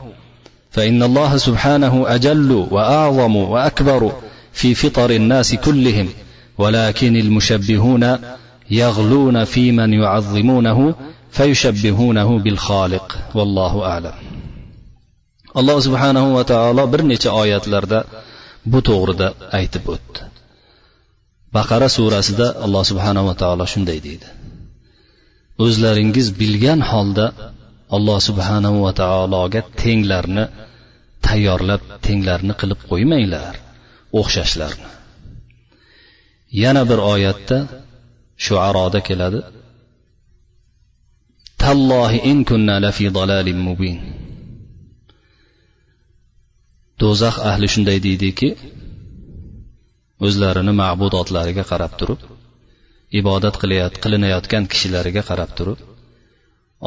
فإن 0.72 1.04
الله 1.04 1.38
سبحانه 1.38 2.06
أجل 2.08 2.52
وأعظم 2.52 3.36
وأكبر 3.36 4.12
في 4.54 4.76
فطر 4.76 5.10
الناس 5.12 5.56
كلهم. 5.56 6.10
ولكن 6.59 7.17
المشبهون 7.17 8.19
يغلون 8.71 9.45
في 9.45 9.73
من 9.73 9.93
يعظمونه 9.93 10.95
فيشبهونه 11.31 12.39
بالخالق 12.39 13.19
والله 13.35 13.87
اعلم 13.87 14.13
alloh 15.61 15.79
subhanahu 15.87 16.29
va 16.37 16.45
taolo 16.53 16.85
bir 16.93 17.03
necha 17.13 17.31
oyatlarda 17.43 17.99
bu 18.73 18.79
to'g'rida 18.89 19.29
aytib 19.59 19.85
o'tdi 19.95 20.21
baqara 21.57 21.89
surasida 21.97 22.47
alloh 22.65 22.83
subhanava 22.91 23.35
taolo 23.43 23.65
shunday 23.73 23.99
deydi 24.07 24.29
o'zlaringiz 25.65 26.29
bilgan 26.41 26.81
holda 26.91 27.27
alloh 27.97 28.19
subhanahu 28.29 28.79
va 28.87 28.93
taologa 29.03 29.61
tenglarni 29.83 30.45
tayyorlab 31.27 31.83
tenglarni 32.07 32.55
qilib 32.61 32.81
qo'ymanglar 32.91 33.55
o'xshashlarni 34.21 34.89
yana 36.64 36.84
bir 36.90 37.00
oyatda 37.14 37.58
shuaroda 38.46 39.00
keladi. 39.08 39.40
Tallohi 41.64 42.20
in 42.32 42.40
kunna 42.50 42.76
lafi 42.86 43.06
dalalin 43.18 43.60
mubin. 43.68 43.98
Do'zax 47.02 47.36
ahli 47.50 47.68
shunday 47.74 47.98
deydiki 48.08 48.50
o'zlarini 50.26 50.74
ma'budotlariga 50.82 51.64
qarab 51.72 51.94
turib 52.00 52.22
ibodat 53.20 53.56
qilinayotgan 54.04 54.64
kishilariga 54.72 55.24
qarab 55.30 55.52
turib 55.58 55.80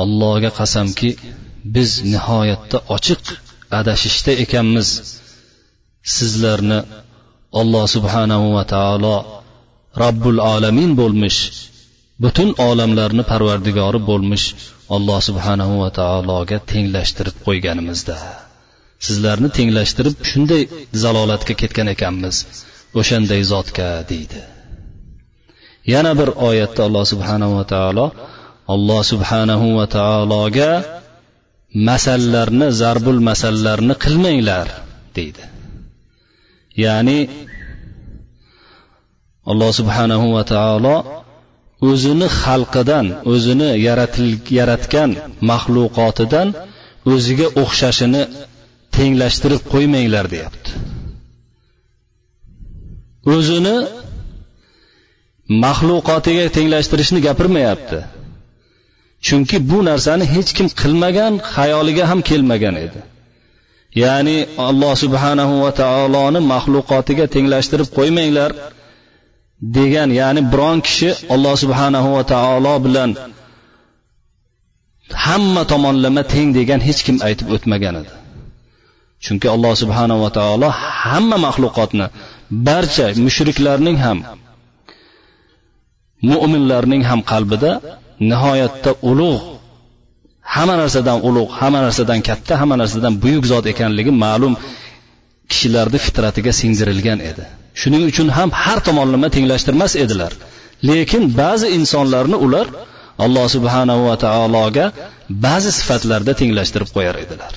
allohga 0.03 0.51
qasamki 0.61 1.11
biz 1.75 1.91
nihoyatda 2.13 2.79
ochiq 2.97 3.23
adashishda 3.79 4.33
ekanmiz. 4.45 4.89
Sizlarni 6.17 6.79
alloh 7.61 7.85
subhanahu 7.95 8.47
va 8.57 8.65
taolo 8.75 9.17
robbul 10.03 10.39
olamin 10.39 10.91
bo'lmish 11.01 11.39
butun 12.23 12.51
olamlarni 12.69 13.25
parvardigori 13.33 14.01
bo'lmish 14.11 14.47
alloh 14.97 15.19
subhanahu 15.29 15.75
va 15.83 15.91
taologa 16.01 16.59
tenglashtirib 16.73 17.37
qo'yganimizda. 17.47 18.17
Sizlarni 19.07 19.49
tenglashtirib 19.59 20.17
shunday 20.31 20.63
zalolatga 21.03 21.55
ketgan 21.63 21.89
ekanmiz 21.95 22.37
o'shanday 23.01 23.43
zotga 23.53 23.89
deydi. 24.11 24.41
Yana 25.93 26.13
bir 26.21 26.29
oyatda 26.49 26.81
alloh 26.89 27.05
subhanahu 27.13 27.53
va 27.59 27.65
taolo 27.75 28.07
alloh 28.75 29.03
subhanahu 29.13 29.67
va 29.79 29.87
taologa 29.99 30.71
masallarni 31.89 32.67
zarbul 32.83 33.21
masallarni 33.31 33.95
qilmanglar 34.05 34.67
deydi. 35.17 35.43
Ya'ni 36.85 37.19
alloh 39.51 39.71
subhanahu 39.81 40.27
va 40.37 40.43
taolo 40.53 40.97
o'zini 41.91 42.29
xalqidan 42.43 43.07
o'zini 43.33 43.69
yaratgan 44.59 45.11
maxluqotidan 45.51 46.49
o'ziga 47.13 47.47
o'xshashini 47.63 48.23
tenglashtirib 48.97 49.63
qo'ymanglar 49.73 50.27
deyapti. 50.35 50.71
O'zini 53.35 53.77
maxluqotiga 55.65 56.45
tenglashtirishni 56.57 57.21
gapirmayapti. 57.29 57.99
Chunki 59.27 59.57
bu 59.71 59.79
narsani 59.91 60.25
hech 60.35 60.51
kim 60.57 60.67
qilmagan 60.81 61.33
xayoliga 61.55 62.05
ham 62.11 62.21
kelmagan 62.31 62.77
edi. 62.87 63.01
Ya'ni 64.03 64.37
alloh 64.69 64.95
subhanahu 65.05 65.55
va 65.65 65.71
taoloni 65.83 66.41
maxluqotiga 66.53 67.27
tenglashtirib 67.35 67.89
qo'ymanglar. 67.99 68.51
Degan 69.63 70.11
ya'ni 70.21 70.41
biron 70.53 70.79
kishi 70.87 71.11
alloh 71.35 71.55
subhanahu 71.63 72.09
va 72.17 72.23
taolo 72.35 72.75
bilan 72.85 73.11
hamma 75.25 75.63
tomonlama 75.73 76.23
teng 76.33 76.49
degan 76.59 76.81
hech 76.89 77.01
kim 77.07 77.17
aytib 77.29 77.49
o'tmagan 77.55 77.95
edi. 78.01 78.13
Chunki 79.25 79.47
alloh 79.55 79.73
subhanava 79.83 80.29
taolo 80.39 80.69
hamma 81.03 81.37
maxluqotni 81.47 82.07
barcha 82.67 83.07
mushriklarning 83.25 83.99
ham 84.05 84.19
mo'minlarning 86.31 87.03
ham 87.11 87.21
qalbida 87.33 87.71
nihoyatda 88.31 88.91
ulug' 89.11 89.41
hamma 90.55 90.75
narsadan 90.83 91.19
ulug' 91.29 91.51
hamma 91.59 91.79
narsadan 91.87 92.21
katta 92.29 92.53
hamma 92.61 92.77
narsadan 92.83 93.15
buyuk 93.23 93.45
zot 93.53 93.65
ekanligi 93.73 94.13
ma'lum 94.25 94.55
kishilarni 95.51 95.99
fitratiga 96.07 96.53
singdirilgan 96.61 97.21
edi. 97.31 97.45
Shuning 97.81 98.05
uchun 98.11 98.29
ham 98.37 98.51
har 98.63 98.79
tomonlama 98.87 99.29
tenglashtirmas 99.37 99.93
edilar. 100.05 100.33
Lekin 100.89 101.23
ba'zi 101.41 101.69
insonlarni 101.79 102.37
ular 102.47 102.67
alloh 103.25 103.47
subhanahu 103.57 104.03
va 104.09 104.17
taologa 104.27 104.87
ba'zi 105.47 105.71
sifatlarda 105.79 106.33
tenglashtirib 106.41 106.91
qo'yar 106.97 107.17
edilar. 107.25 107.53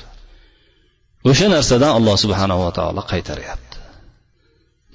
O'sha 1.30 1.47
narsadan 1.56 1.91
alloh 1.97 2.15
subhanahu 2.23 2.62
va 2.65 2.71
taolo 2.80 3.02
qaytaryapti. 3.12 3.78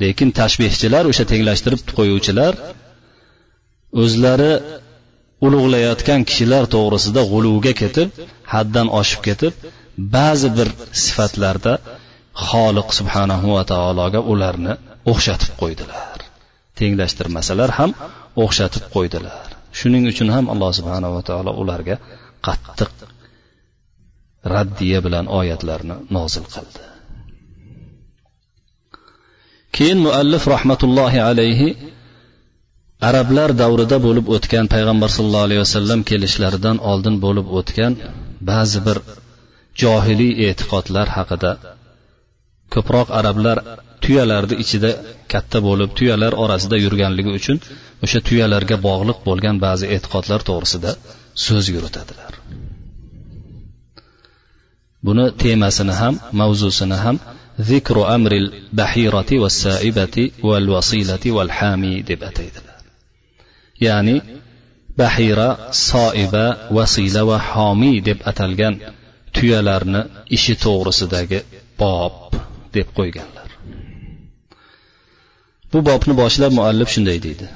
Lekin 0.03 0.29
tashbehchilar 0.41 1.05
o'sha 1.11 1.25
tenglashtirib 1.33 1.81
qo'yuvchilar 1.99 2.53
o'zlari 4.03 4.53
ulug'layotgan 5.47 6.21
kishilar 6.29 6.65
to'g'risida 6.75 7.23
g'uluvga 7.33 7.73
ketib 7.81 8.09
haddan 8.55 8.87
oshib 9.01 9.21
ketib 9.29 9.55
ba'zi 10.17 10.49
bir 10.59 10.69
sifatlarda 11.05 11.73
xoliq 12.49 12.89
subhanahu 12.99 13.49
va 13.57 13.63
taologa 13.73 14.21
ularni 14.33 14.75
o'xshatib 15.11 15.53
qo'ydilar. 15.61 16.19
Tenglashtirmasalar 16.79 17.71
ham 17.79 17.91
o'xshatib 18.45 18.85
qo'ydilar. 18.95 19.49
Shuning 19.79 20.05
uchun 20.13 20.29
ham 20.35 20.47
alloh 20.53 20.71
subhanava 20.79 21.21
taolo 21.29 21.53
ularga 21.63 21.97
qattiq 22.47 22.93
raddiya 24.55 24.99
bilan 25.07 25.27
oyatlarni 25.41 25.97
nozil 26.17 26.45
qildi. 26.55 26.83
Keyin 29.77 29.99
muallif 30.07 30.45
rahmatullohi 30.55 31.21
alayhi 31.31 31.69
arablar 33.09 33.51
davrida 33.63 33.97
bo'lib 34.07 34.27
o'tgan 34.37 34.67
payg'ambar 34.75 35.11
sallallohu 35.17 35.47
alayhi 35.49 35.63
vasallam 35.67 36.01
kelishlaridan 36.11 36.77
oldin 36.91 37.17
bo'lib 37.25 37.47
o'tgan 37.59 37.93
ba'zi 38.51 38.81
bir 38.87 38.99
johiliy 39.83 40.33
e'tiqodlar 40.47 41.07
haqida 41.17 41.53
ko'proq 42.75 43.09
arablar 43.21 43.59
tuyalarni 44.05 44.55
ichida 44.65 44.91
katta 45.33 45.59
bo'lib 45.67 45.91
tuyalar 45.99 46.33
orasida 46.45 46.77
yurganligi 46.85 47.31
uchun 47.39 47.59
o'sha 48.05 48.21
tuyalarga 48.29 48.77
bog'liq 48.89 49.19
bo'lgan 49.29 49.57
ba'zi 49.67 49.87
e'tiqodlar 49.97 50.41
to'g'risida 50.49 50.91
so'z 51.47 51.65
yuritadilar. 51.75 52.33
Buni 55.07 55.25
temasini 55.43 55.95
ham 56.01 56.15
mavzusini 56.41 56.97
ham 57.05 57.17
zikru 57.71 58.03
amril 58.17 58.47
bahirati 58.81 59.37
va 59.43 59.51
saibati 59.63 60.25
val 60.49 60.67
vasilati 60.75 61.29
val 61.37 61.53
hami 61.59 61.93
deb 62.11 62.21
ataydilar. 62.31 62.79
Ya'ni 63.87 64.17
bahira 65.01 65.49
soiba 65.89 66.47
vasila 66.77 67.23
va 67.31 67.39
homiy 67.51 67.97
deb 68.09 68.19
atalgan 68.31 68.75
tuyalarni 69.35 70.01
ishi 70.37 70.55
to'g'risidagi 70.65 71.39
bob 71.81 72.15
deb 72.75 72.89
qo'yganlar. 72.99 73.38
Bu 75.73 75.79
bobni 75.87 76.15
boshlab 76.23 76.53
muallif 76.53 76.89
shunday 76.95 77.19
deydi. 77.23 77.49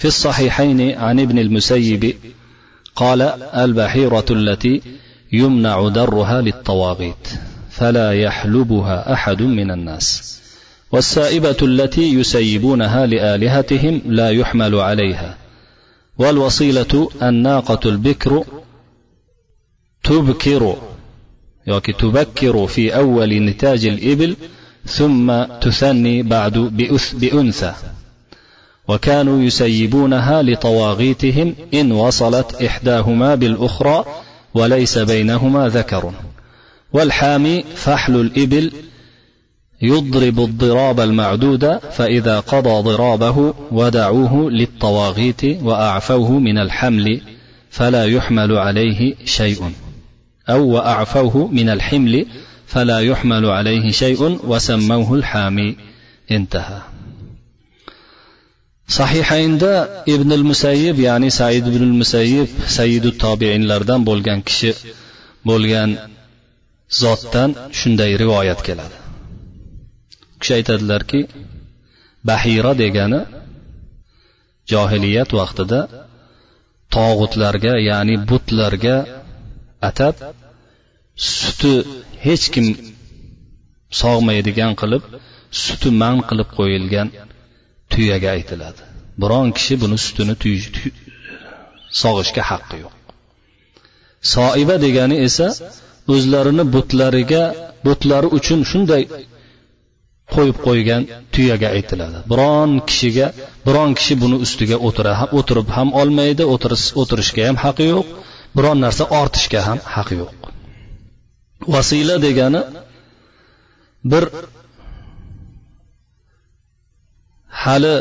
في 0.00 0.04
الصحيحين 0.04 0.98
عن 0.98 1.20
ابن 1.20 1.38
المسيب 1.38 2.16
قال 2.96 3.22
البحيرة 3.64 4.24
التي 4.30 4.82
يمنع 5.32 5.88
درها 5.88 6.40
للطواغيت 6.40 7.28
فلا 7.70 8.12
يحلبها 8.12 9.12
أحد 9.12 9.42
من 9.42 9.70
الناس 9.70 10.38
والسائبة 10.92 11.56
التي 11.62 12.14
يسيبونها 12.14 13.06
لآلهتهم 13.06 14.02
لا 14.06 14.30
يحمل 14.30 14.74
عليها 14.74 15.36
والوصيلة 16.18 17.08
الناقة 17.22 17.88
البكر 17.88 18.44
تبكر 20.04 20.76
يعني 21.66 21.80
تبكر 21.80 22.66
في 22.66 22.96
أول 22.96 23.30
نتاج 23.44 23.84
الإبل 23.86 24.36
ثم 24.86 25.44
تثني 25.60 26.22
بعد 26.22 26.58
بأنثى. 27.12 27.74
وكانوا 28.88 29.42
يسيبونها 29.42 30.42
لطواغيتهم 30.42 31.54
إن 31.74 31.92
وصلت 31.92 32.62
إحداهما 32.62 33.34
بالأخرى 33.34 34.04
وليس 34.54 34.98
بينهما 34.98 35.68
ذكر. 35.68 36.12
والحامي 36.92 37.64
فحل 37.74 38.16
الإبل 38.16 38.72
يضرب 39.82 40.40
الضراب 40.40 41.00
المعدود 41.00 41.78
فإذا 41.78 42.40
قضى 42.40 42.82
ضرابه 42.82 43.54
ودعوه 43.72 44.50
للطواغيت 44.50 45.44
وأعفوه 45.62 46.30
من 46.30 46.58
الحمل 46.58 47.20
فلا 47.70 48.04
يحمل 48.04 48.58
عليه 48.58 49.14
شيء. 49.24 49.72
أو 50.48 50.68
وأعفوه 50.68 51.48
من 51.52 51.68
الحمل 51.68 52.26
فلا 52.69 52.99
يحمل 52.99 53.45
عليه 53.45 53.91
شيء 53.91 54.39
وسموه 54.43 55.13
الحامي 55.13 55.77
انتهى 56.31 56.81
sahihaynda 58.97 60.05
ibn 60.05 60.29
musayyib 60.49 60.97
ya'ni 61.07 61.29
said 61.39 61.65
ibn 61.71 61.83
musayyib 62.01 62.49
sayyidu 62.77 63.09
tobiinlardan 63.23 64.01
bo'lgan 64.09 64.39
kishi 64.47 64.71
bo'lgan 65.49 65.89
zotdan 67.01 67.49
shunday 67.79 68.11
rivoyat 68.21 68.59
keladi 68.67 68.97
u 70.33 70.37
kishi 70.41 70.53
aytadilarki 70.59 71.21
bahira 72.29 72.73
degani 72.81 73.21
johiliyat 74.71 75.29
vaqtida 75.39 75.79
tog'utlarga 76.95 77.73
ya'ni 77.89 78.15
butlarga 78.29 78.97
atab 79.89 80.15
suti 81.16 81.72
hech 82.24 82.44
kim 82.54 82.66
sog'maydigan 84.00 84.72
qilib 84.80 85.02
suti 85.64 85.88
man 86.02 86.16
qilib 86.28 86.48
qo'yilgan 86.58 87.08
tuyaga 87.92 88.28
aytiladi. 88.36 88.80
Biron 89.22 89.48
kishi 89.56 89.74
buni 89.82 89.96
sutini 90.06 90.34
sog'ishga 92.02 92.42
haqqi 92.50 92.76
yo'q. 92.82 92.94
Soiba 94.32 94.76
degani 94.84 95.16
esa 95.26 95.48
o'zlarini 96.14 96.64
butlariga 96.74 97.42
butlari 97.86 98.28
uchun 98.38 98.60
shunday 98.70 99.02
qo'yib 100.34 100.56
qo'ygan 100.66 101.02
tuyaga 101.34 101.68
aytiladi. 101.76 102.18
Biron 102.32 102.70
kishiga 102.88 103.26
biron 103.66 103.90
kishi 103.98 104.14
buni 104.22 104.36
ustiga 104.44 104.76
o'tira 104.88 105.12
o'tirib 105.38 105.68
ham 105.76 105.88
olmaydi 106.00 106.44
o'tirishga 107.00 107.42
ham 107.48 107.56
haqqi 107.64 107.84
yo'q. 107.94 108.06
Biron 108.56 108.78
narsa 108.84 109.04
ortishga 109.20 109.60
ham 109.68 109.78
haqqi 109.94 110.14
yo'q. 110.22 110.32
Vasila 111.74 112.14
degani 112.24 112.62
bir 114.10 114.24
hali 117.62 117.94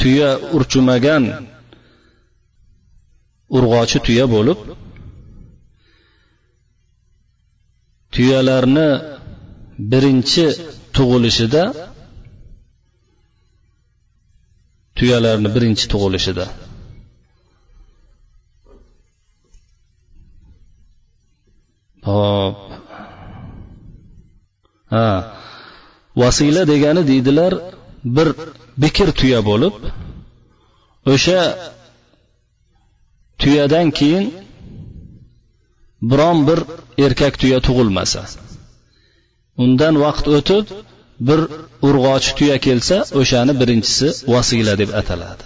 tuya 0.00 0.30
urchimagan 0.56 1.24
urg'ochi 3.56 3.98
tuya 4.06 4.26
bo'lib 4.34 4.58
tuyalarni 8.14 8.88
birinchi 9.92 10.46
tug'ilishida 10.96 11.62
tuyalarni 14.98 15.48
birinchi 15.56 15.84
tug'ilishida 15.92 16.44
ha. 24.94 25.08
Vasila 26.20 26.62
degani 26.72 27.02
deydilar 27.10 27.52
bir 28.16 28.28
bekir 28.82 29.08
tuya 29.20 29.40
bo'lib 29.50 29.74
o'sha 31.12 31.40
tuyadan 33.40 33.88
keyin 33.98 34.24
biron 36.10 36.38
bir 36.48 36.60
erkak 37.06 37.34
tuya 37.42 37.58
tug'ilmasa. 37.66 38.22
Undan 39.64 39.94
vaqt 40.04 40.26
o'tib 40.36 40.66
bir 41.28 41.40
urg'ochi 41.88 42.30
tuya 42.38 42.56
kelsa 42.66 42.96
o'shani 43.20 43.52
birinchisi 43.60 44.08
vasila 44.32 44.74
deb 44.82 44.90
ataladi 45.00 45.44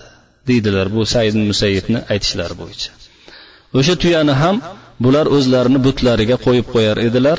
deydilar 0.49 0.87
bu 0.95 1.03
said 1.15 1.35
musayyibni 1.51 1.99
aytishlari 2.13 2.55
bo'yicha. 2.63 2.91
O'sha 3.79 3.95
tuyani 4.03 4.35
ham 4.43 4.57
bular 5.05 5.27
o'zlarini 5.37 5.81
butlariga 5.87 6.37
qo'yib 6.47 6.67
qo'yar 6.75 6.97
edilar. 7.09 7.39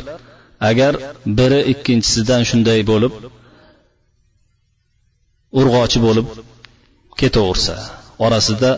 Agar 0.70 0.94
biri 1.38 1.60
ikkinchisidan 1.72 2.42
shunday 2.50 2.82
bo'lib 2.92 3.14
urg'ochi 5.60 6.00
bo'lib 6.08 6.28
ketaversa 7.22 7.76
orasida 8.26 8.72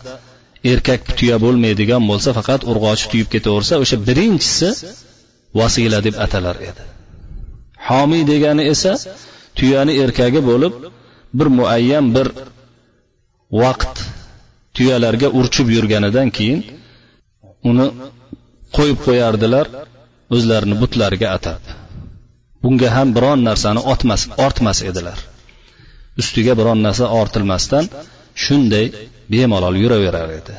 erkak 0.72 1.02
tuya 1.18 1.38
bo'lmaydigan 1.44 2.04
bo'lsa 2.12 2.30
faqat 2.38 2.62
urg'ochi 2.72 3.06
tuyib 3.12 3.28
ketaversa 3.36 3.74
o'sha 3.84 3.98
birinchisi 4.08 4.70
vasila 5.60 6.00
deb 6.08 6.16
atalar 6.26 6.58
edi. 6.70 6.84
Homiy 7.88 8.24
degani 8.32 8.64
esa 8.74 8.94
tuyani 9.58 9.94
erkagi 10.04 10.42
bo'lib 10.50 10.74
bir 11.38 11.48
muayyan 11.58 12.06
bir 12.16 12.28
vaqt 13.62 13.96
tuyalarga 14.76 15.28
urchib 15.40 15.68
yurganidan 15.76 16.28
keyin 16.38 16.60
uni 17.70 17.88
qo'yib 18.76 18.98
qo'yardilar 19.08 19.66
o'zlarini 20.35 20.77
butlariga 20.83 21.29
atab 21.37 21.63
bunga 22.63 22.89
ham 22.97 23.09
biron 23.17 23.41
narsani 23.49 23.81
otmas 23.93 24.23
ortmas 24.47 24.79
edilar 24.91 25.19
ustiga 26.21 26.53
biron 26.61 26.81
narsa 26.87 27.05
ortilmasdan 27.21 27.85
shunday 28.45 28.87
bemalol 29.33 29.77
yuraverar 29.83 30.31
edi 30.39 30.55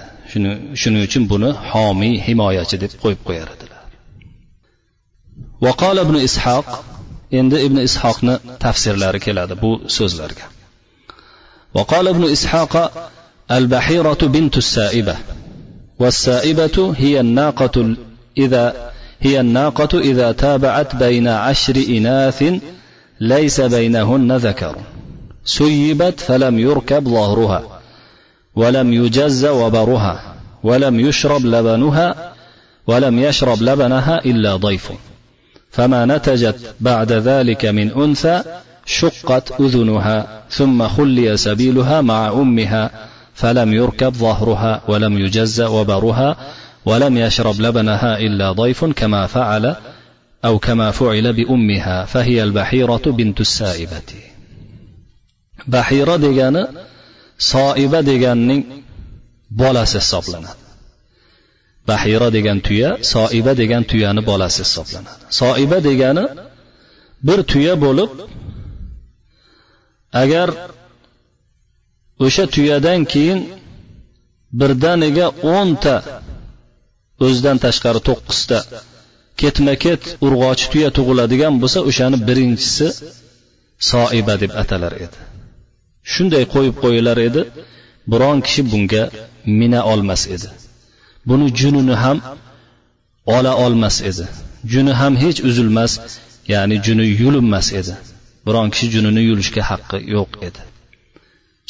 shuning 0.81 1.01
uchun 1.07 1.23
buni 1.31 1.49
homiy 1.71 2.13
himoyachi 2.27 2.77
deb 2.83 2.91
qo'yib 3.03 3.21
qo'yar 3.27 3.47
edilar 3.55 3.81
vaqol 5.65 5.97
ibn 6.05 6.15
ishoq 6.27 6.67
endi 7.39 7.57
ibn 7.67 7.77
ishoqni 7.87 8.35
tafsirlari 8.65 9.19
keladi 9.25 9.53
bu 9.63 9.71
so'zlarga 9.97 10.45
وقال 11.77 12.07
ابن 12.07 12.23
إسحاق 12.35 12.73
البحيرة 13.51 14.21
بنت 14.35 14.57
السائبة 14.57 15.15
والسائبة 15.99 16.93
هي 16.97 17.19
الناقة 17.19 17.95
إذا 18.37 18.90
هي 19.22 19.40
الناقة 19.40 19.98
إذا 19.98 20.32
تابعت 20.32 20.96
بين 20.96 21.28
عشر 21.28 21.76
إناث 21.88 22.44
ليس 23.20 23.60
بينهن 23.60 24.36
ذكر. 24.36 24.76
سيبت 25.44 26.20
فلم 26.20 26.58
يركب 26.58 27.08
ظهرها 27.08 27.62
ولم 28.54 28.92
يجز 28.92 29.44
وبرها 29.44 30.34
ولم 30.62 31.00
يشرب 31.00 31.46
لبنها 31.46 32.32
ولم 32.86 33.18
يشرب 33.18 33.62
لبنها 33.62 34.24
إلا 34.24 34.56
ضيف. 34.56 34.92
فما 35.70 36.04
نتجت 36.04 36.74
بعد 36.80 37.12
ذلك 37.12 37.64
من 37.64 37.90
أنثى 37.90 38.42
شقت 38.86 39.60
أذنها 39.60 40.42
ثم 40.50 40.88
خلي 40.88 41.36
سبيلها 41.36 42.00
مع 42.00 42.28
أمها 42.28 42.90
فلم 43.34 43.72
يركب 43.72 44.12
ظهرها 44.12 44.82
ولم 44.88 45.18
يجز 45.18 45.60
وبرها 45.60 46.36
ولم 46.85 47.17
يشرب 47.17 47.61
لبنها 47.61 48.19
إلا 48.19 48.51
ضيف 48.51 48.85
كما 48.85 49.27
فعل 49.27 49.75
أو 50.45 50.59
كما 50.59 50.91
فعل 50.91 51.33
بأمها 51.33 52.05
فهي 52.05 52.43
البحيرة 52.43 53.01
بنت 53.05 53.41
السائبة 53.41 54.11
bahira 55.67 56.15
degani 56.25 56.63
soiba 57.51 57.99
deganning 58.09 58.61
bolasi 59.61 59.97
hisoblanadi 60.03 60.63
bahira 61.89 62.27
degan 62.35 62.59
tuya 62.67 62.89
soiba 63.13 63.51
degan 63.61 63.83
tuyani 63.89 64.21
bolasi 64.29 64.59
hisoblanadi 64.65 65.23
soiba 65.39 65.77
degani 65.87 66.23
bir 67.27 67.39
tuya 67.51 67.73
bo'lib 67.83 68.11
agar 70.23 70.49
o'sha 72.25 72.45
tuyadan 72.55 73.01
keyin 73.13 73.39
birdaniga 74.59 75.27
o'nta 75.55 75.95
o'zidan 77.26 77.58
tashqari 77.64 78.00
to'qqizta. 78.08 78.58
Ketma 79.40 79.74
ket 79.84 80.02
urg'ochi 80.26 80.66
tuya 80.72 80.90
tug'iladigan 80.96 81.54
bo'lsa 81.62 81.78
o'shani 81.88 82.18
birinchisi 82.28 82.86
soiba 83.90 84.34
deb 84.42 84.52
atalar 84.62 84.92
edi. 85.04 85.18
Shunday 86.12 86.44
qo'yib 86.54 86.76
qo'yilar 86.84 87.18
edi 87.28 87.42
biron 88.12 88.38
kishi 88.46 88.62
bunga 88.72 89.04
mina 89.60 89.80
olmas 89.92 90.22
edi. 90.34 90.48
Buni 91.28 91.46
junini 91.58 91.94
ham 92.04 92.18
ola 93.36 93.52
olmas 93.64 93.96
edi. 94.10 94.24
Juni 94.72 94.92
ham 95.00 95.14
hech 95.22 95.38
uzilmas 95.48 95.92
ya'ni 96.52 96.76
juni 96.86 97.06
yulinmas 97.20 97.66
edi. 97.80 97.94
Biron 98.46 98.68
kishi 98.72 98.86
junini 98.94 99.22
yulishga 99.28 99.62
haqqi 99.70 99.98
yo'q 100.14 100.30
edi. 100.48 100.60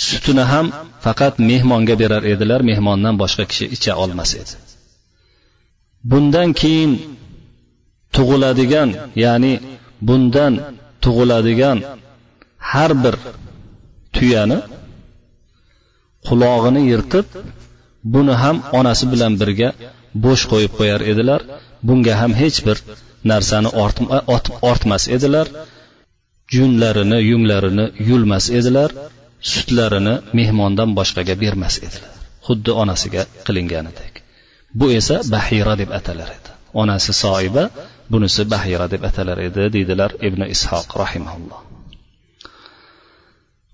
Sutini 0.07 0.45
ham 0.53 0.67
faqat 1.05 1.35
mehmonga 1.51 1.95
berar 2.03 2.23
edilar 2.33 2.61
mehmondan 2.71 3.15
boshqa 3.23 3.45
kishi 3.51 3.67
icha 3.77 3.93
olmas 4.05 4.31
edi. 4.43 4.53
Bundan 6.11 6.51
keyin 6.61 6.93
tug'iladigan 8.17 8.91
ya'ni 9.25 9.55
bundan 10.09 10.53
tug'iladigan 11.05 11.79
har 12.71 12.93
bir 13.03 13.15
tuyani 14.15 14.59
qulog'ini 16.27 16.83
yirtib 16.91 17.27
buni 18.15 18.35
ham 18.43 18.57
onasi 18.79 19.05
bilan 19.13 19.33
birga 19.41 19.69
bo'sh 20.25 20.45
qo'yib 20.53 20.73
qo'yar 20.79 21.01
edilar. 21.13 21.41
Bunga 21.89 22.15
ham 22.21 22.33
hech 22.43 22.59
bir 22.67 22.79
narsani 23.31 23.71
ortmas 24.71 25.05
edilar. 25.17 25.47
Junlarini 26.55 27.19
yunglarini 27.31 27.87
yulmas 28.09 28.45
edilar. 28.59 28.91
Sutlarini 29.53 30.15
mehmondan 30.39 30.91
boshqaga 30.99 31.35
bermas 31.43 31.75
edilar. 31.87 32.13
Xuddi 32.47 32.71
onasiga 32.83 33.23
qilinganidek. 33.47 34.12
Bu 34.75 34.87
esa 34.99 35.17
bahira 35.35 35.75
deb 35.81 35.91
atalar 35.99 36.29
edi 36.37 36.51
onasi 36.81 37.13
soiba 37.23 37.65
bunisi 38.11 38.43
bahira 38.55 38.87
deb 38.93 39.03
atalar 39.11 39.39
edi 39.49 39.63
deydilar 39.75 40.11
ibn 40.29 40.43
ishoq 40.55 40.89
rahimaulloh 41.03 41.61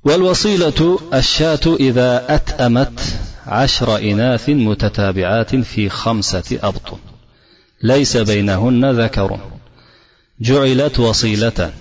والوصيلة 0.04 0.98
الشاة 1.14 1.76
إذا 1.80 2.34
أتأمت 2.34 3.00
عشر 3.46 3.96
إناث 3.98 4.48
متتابعات 4.48 5.56
في 5.56 5.88
خمسة 5.88 6.58
أبطن. 6.62 6.98
ليس 7.82 8.16
بينهن 8.16 9.00
ذكر. 9.00 9.40
جعلت 10.40 10.98
وصيلة. 11.00 11.72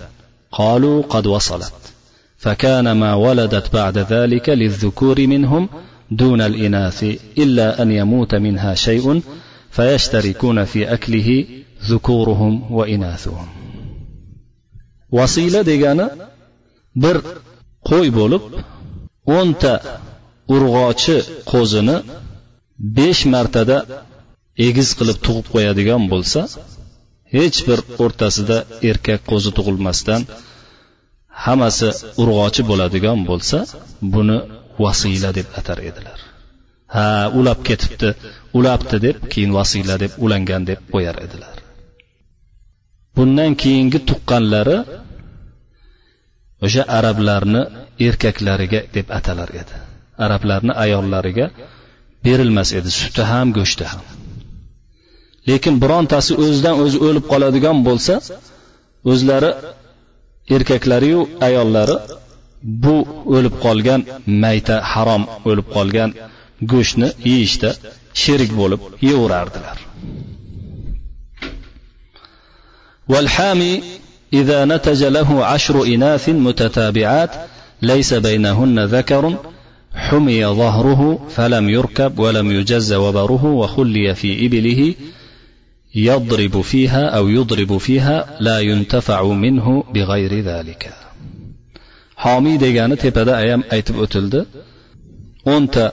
قالوا 0.52 1.02
قد 1.02 1.26
وصلت. 1.26 1.72
فكان 2.38 2.92
ما 2.92 3.14
ولدت 3.14 3.72
بعد 3.72 3.98
ذلك 3.98 4.48
للذكور 4.48 5.26
منهم 5.26 5.68
دون 6.11 6.41
الإناث 6.41 7.03
إلا 7.37 7.81
أن 7.81 7.91
يموت 7.91 8.35
منها 8.35 8.73
شيء 8.75 9.21
فيشتركون 9.71 10.65
في 10.65 10.93
أكله 10.93 11.45
ذكورهم 11.89 12.73
وإناثهم 12.73 13.47
وصيلة 15.11 15.61
ديغانا 15.61 16.09
بر 16.95 17.21
qo'y 17.89 18.09
bo'lib 18.19 18.43
o'nta 19.37 19.73
urg'ochi 20.55 21.17
qo'zini 21.51 21.97
besh 22.97 23.21
martada 23.33 23.77
egiz 24.67 24.89
qilib 24.99 25.17
tug'ib 25.25 25.47
qo'yadigan 25.53 26.03
bo'lsa 26.13 26.41
hech 27.35 27.57
bir 27.67 27.79
o'rtasida 28.03 28.57
erkak 28.89 29.21
qo'zi 29.31 29.51
tug'ilmasdan 29.57 30.21
hammasi 31.45 31.89
urg'ochi 32.21 32.61
bo'ladigan 32.69 33.19
bo'lsa 33.29 33.57
buni 34.13 34.37
vasila 34.84 35.30
deb 35.38 35.48
atar 35.60 35.78
edilar. 35.90 36.18
Ha 36.94 37.06
ulab 37.38 37.60
ketibdi 37.68 38.10
ulabdi 38.58 38.96
deb 39.06 39.16
keyin 39.32 39.52
vasila 39.58 39.94
deb 40.02 40.12
ulangan 40.24 40.62
deb 40.70 40.80
qo'yar 40.92 41.16
edilar. 41.26 41.56
Bundan 43.16 43.52
keyingi 43.62 43.98
tuqqanlari 44.08 44.78
o'sha 46.64 46.82
arablarni 46.98 47.62
erkaklariga 48.06 48.80
deb 48.96 49.06
atalar 49.18 49.50
edi. 49.60 49.74
Arablarni 50.24 50.72
ayollariga 50.84 51.46
berilmas 52.24 52.70
edi 52.78 52.90
suti 53.00 53.22
ham 53.30 53.48
go'shti 53.58 53.84
ham. 53.92 54.04
Lekin 55.48 55.74
birontasi 55.82 56.32
o'zidan 56.42 56.76
o'zi 56.84 56.98
o'lib 57.06 57.24
qoladigan 57.32 57.78
bo'lsa 57.88 58.14
o'zlari 59.12 59.50
erkaklariyu 60.56 61.20
ayollari 61.46 61.96
bu 62.62 62.96
o'lib 63.36 63.54
qolgan 63.64 64.00
mayta 64.42 64.76
harom 64.92 65.22
o'lib 65.48 65.66
qolgan 65.76 66.10
go'shtni 66.72 67.08
yeyishda 67.30 67.70
sherik 68.22 68.50
bo'lib 68.60 68.80
yeyaverardilar 69.06 69.78
إذا 74.32 74.64
نتج 74.64 75.04
له 75.04 75.44
عشر 75.44 75.84
إناث 75.84 76.28
متتابعات 76.28 77.30
ليس 77.82 78.14
بينهن 78.14 78.84
ذكر 78.84 79.34
حمي 79.94 80.46
ظهره 80.46 81.26
فلم 81.28 81.68
يركب 81.68 82.18
ولم 82.18 82.52
يجز 82.52 82.92
وبره 82.92 83.44
وخلي 83.44 84.14
في 84.14 84.46
إبله 84.46 84.94
يضرب 85.94 86.60
فيها 86.60 87.06
أو 87.06 87.28
يضرب 87.28 87.78
فيها 87.78 88.36
لا 88.40 88.60
ينتفع 88.60 89.22
منه 89.24 89.84
بغير 89.94 90.40
ذلك 90.40 91.07
homiy 92.24 92.56
degani 92.64 92.96
tepada 93.04 93.32
ham 93.42 93.62
aytib 93.74 93.96
o'tildi. 94.04 94.40
O'nta 95.54 95.84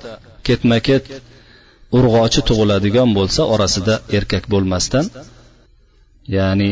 ketma 0.47 0.77
ket 0.88 1.05
urg'ochi 1.97 2.41
tug'iladigan 2.49 3.09
bo'lsa 3.17 3.41
orasida 3.53 3.95
erkak 4.17 4.43
bo'lmasdan 4.53 5.05
ya'ni 6.35 6.71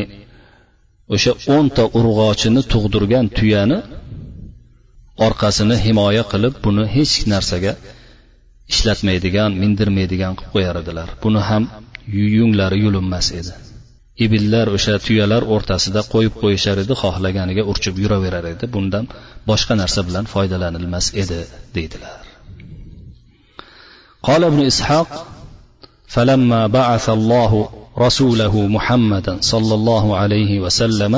o'sha 1.14 1.32
o'nta 1.56 1.84
urg'ochini 1.98 2.62
tug'dirgan 2.72 3.26
tuyani 3.36 3.78
orqasini 5.26 5.76
himoya 5.84 6.24
qilib 6.32 6.54
buni 6.64 6.84
hech 6.94 7.14
narsaga 7.32 7.72
ishlatmaydigan 8.72 9.50
mindirmaydigan 9.62 10.32
qilib 10.38 10.52
qo'yar 10.54 10.76
edilar. 10.82 11.08
Buni 11.24 11.40
ham 11.48 11.62
yunglari 12.36 12.78
yulinmas 12.84 13.26
edi. 13.40 13.52
ibillar 14.25 14.67
o'sha 14.77 14.95
tuyalar 15.05 15.43
o'rtasida 15.55 16.01
qo'yib 16.13 16.33
qo'yishar 16.41 16.77
edi 16.83 16.93
xohlaganiga 17.03 17.63
urchib 17.71 17.95
yuraverar 18.03 18.45
edi 18.53 18.65
bundan 18.75 19.05
boshqa 19.49 19.73
narsa 19.81 20.01
bilan 20.07 20.25
foydalanilmas 20.33 21.05
edi 21.23 21.39
deydilar 21.77 22.17
قال 24.27 24.43
ابن 24.43 24.61
إسحاق 24.71 25.09
فلما 26.13 26.61
بعث 26.67 27.09
الله 27.09 27.69
رسوله 28.05 28.67
محمدا 28.67 29.33
صلى 29.41 29.73
الله 29.79 30.17
عليه 30.17 30.59
وسلم 30.59 31.13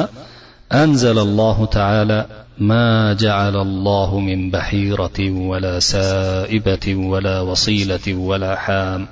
انزل 0.72 1.18
الله 1.20 1.66
تعالى 1.66 2.20
ما 2.58 3.14
جعل 3.14 3.56
الله 3.56 4.20
من 4.20 4.52
بحيره 4.52 5.20
ولا 5.50 5.80
سائبه 5.80 6.96
ولا 6.96 7.42
وصيله 7.42 8.14
ولا 8.14 8.56
حام 8.56 9.08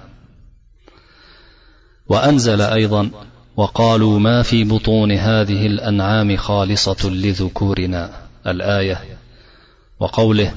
وانزل 2.08 2.62
ايضا 2.62 3.10
وقالوا 3.57 4.19
ما 4.19 4.43
في 4.43 4.65
بطون 4.65 5.13
هذه 5.13 5.67
الأنعام 5.67 6.37
خالصة 6.37 7.11
لذكورنا. 7.11 8.11
الآية. 8.47 9.01
وقوله 10.01 10.53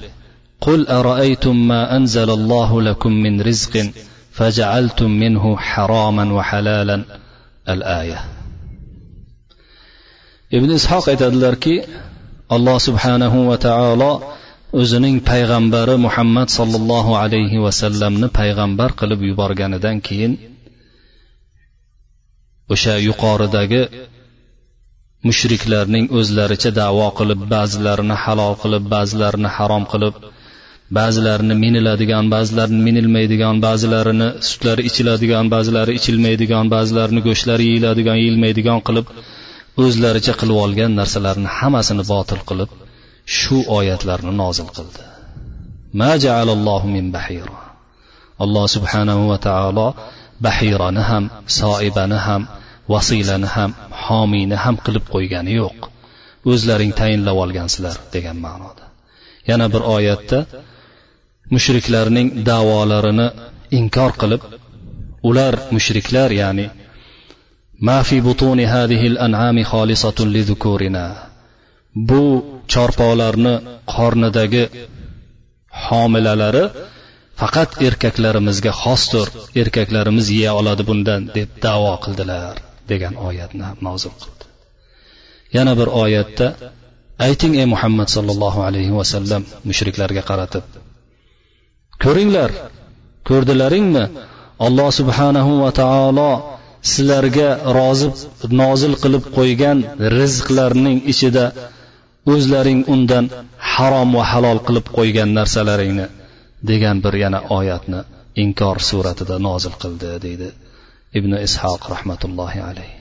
قل 0.62 0.88
أرأيتم 0.88 1.68
ما 1.68 1.96
أنزل 1.98 2.30
الله 2.30 2.82
لكم 2.82 3.12
من 3.12 3.42
رزق 3.42 3.92
فجعلتم 4.32 5.12
منه 5.12 5.58
حراما 5.58 6.34
وحلالا. 6.34 7.04
الآية. 7.70 8.20
ابن 10.54 10.72
إسحاق 10.72 11.10
ادلركي 11.10 11.84
الله 12.52 12.78
سبحانه 12.78 13.50
وتعالى 13.50 14.20
o'zining 14.74 15.24
payg'ambari 15.24 15.96
muhammad 16.06 16.48
sollallohu 16.52 17.16
alayhi 17.16 17.62
vasallamni 17.66 18.28
payg'ambar 18.40 18.90
qilib 19.00 19.22
yuborganidan 19.30 19.80
دانكين 19.80 20.57
o'sha 22.73 22.95
yuqoridagi 23.08 23.82
mushriklarning 25.27 26.06
o'zlaricha 26.19 26.71
davo 26.82 27.08
qilib 27.19 27.39
ba'zilarini 27.53 28.15
halol 28.23 28.53
qilib 28.63 28.84
ba'zilarini 28.95 29.49
harom 29.58 29.84
qilib 29.93 30.15
ba'zilarini 30.97 31.56
miniladigan 31.63 32.25
ba'zilarini 32.34 32.82
minilmaydigan 32.88 33.56
ba'zilarini 33.67 34.27
sutlari 34.49 34.82
ichiladigan 34.89 35.45
ba'zilari 35.53 35.91
ichilmaydigan 35.99 36.65
ba'zilarini 36.75 37.21
go'shtlari 37.27 37.63
yeyiladigan 37.69 38.17
yeyilmaydigan 38.21 38.80
qilib 38.88 39.08
o'zlaricha 39.86 40.34
qilib 40.41 40.58
olgan 40.65 40.91
narsalarni 40.99 41.49
hammasini 41.58 42.03
botil 42.12 42.41
qilib 42.49 42.69
shu 43.39 43.58
oyatlarni 43.77 44.34
nozil 44.41 44.69
qildi. 44.77 45.01
Ma 45.99 46.12
jaalallohu 46.25 46.88
min 46.95 47.06
bahira. 47.15 47.58
Alloh 48.43 48.65
subhanahu 48.75 49.23
va 49.32 49.38
taolo 49.47 49.88
bahirani 50.45 51.04
ham 51.10 51.23
soibani 51.60 52.19
ham 52.28 52.41
vasilani 52.93 53.50
ham 53.56 53.71
homiyni 54.06 54.58
ham 54.63 54.76
qilib 54.86 55.06
qo'ygani 55.13 55.52
yo'q. 55.62 55.78
O'zlaring 56.52 56.93
tayinlab 57.00 57.38
olgansizlar 57.43 57.97
degan 58.15 58.38
ma'noda. 58.45 58.84
Yana 59.50 59.67
bir 59.73 59.82
oyatda 59.95 60.39
mushriklarning 61.54 62.28
davolarini 62.50 63.28
inkor 63.80 64.12
qilib 64.21 64.41
ular 65.30 65.54
mushriklar 65.76 66.30
ya'ni 66.41 66.65
ma 67.88 67.97
fi 68.08 68.17
butuni 68.28 68.65
hadhihi 68.76 69.08
al-an'ami 69.13 69.63
khalisatun 69.71 70.28
lidhukurina 70.36 71.06
bu 72.10 72.23
chorpoqlarni 72.73 73.54
qornidagi 73.95 74.63
homilalari 75.86 76.65
faqat 77.41 77.69
erkaklarimizga 77.88 78.71
xosdir 78.84 79.28
erkaklarimiz 79.62 80.28
yeya 80.38 80.52
oladi 80.60 80.84
bundan 80.89 81.21
deb 81.38 81.50
davo 81.65 81.93
qildilar 82.04 82.56
degan 82.91 83.13
oyatni 83.28 83.67
mavzu 83.86 84.10
qildi. 84.21 84.43
Yana 85.58 85.73
bir 85.80 85.88
oyatda 86.04 86.47
ayting 87.28 87.54
ey 87.62 87.67
muhammad 87.73 88.10
sollallohu 88.15 88.60
alayhi 88.67 88.93
vasallam 89.00 89.43
mushriklarga 89.69 90.23
qaratib. 90.30 90.65
Ko'ringlar 92.04 92.52
ko'rdilaringmi 93.30 94.04
alloh 94.65 94.89
subhanahu 95.00 95.52
va 95.63 95.71
taolo 95.82 96.32
sizlarga 96.91 97.50
rozi 97.78 98.08
nozil 98.62 98.93
qilib 99.04 99.23
qo'ygan 99.38 99.78
rizqlarning 100.19 101.00
ichida 101.13 101.45
o'zlaring 102.34 102.82
undan 102.93 103.26
harom 103.73 104.10
va 104.17 104.23
halol 104.32 104.60
qilib 104.67 104.88
qo'ygan 104.97 105.30
narsalaringni 105.39 106.08
degan 106.72 106.98
bir 107.06 107.13
yana 107.24 107.39
oyatni 107.58 108.00
inkor 108.43 108.78
suratida 108.89 109.36
nozil 109.48 109.76
qildi 109.84 110.12
deydi 110.26 110.50
ibn 111.20 111.32
ishoq 111.48 111.82
rahmatullohi 111.93 112.60
alayhi 112.70 112.96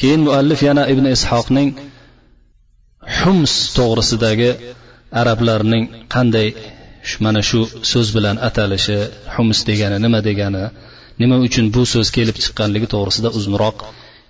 keyin 0.00 0.20
muallif 0.26 0.60
yana 0.68 0.82
ibn 0.92 1.04
ishoqning 1.16 1.70
hums 3.20 3.54
to'g'risidagi 3.78 4.50
arablarning 5.20 5.84
qanday 6.14 6.48
mana 7.24 7.40
shu 7.48 7.60
so'z 7.92 8.08
bilan 8.16 8.36
atalishi 8.48 8.98
hums 9.34 9.58
degani 9.68 9.96
nima 10.04 10.20
degani 10.28 10.64
nima 11.20 11.36
uchun 11.46 11.66
bu 11.74 11.82
so'z 11.92 12.08
kelib 12.16 12.36
chiqqanligi 12.44 12.88
to'g'risida 12.94 13.28
uzunroq 13.38 13.78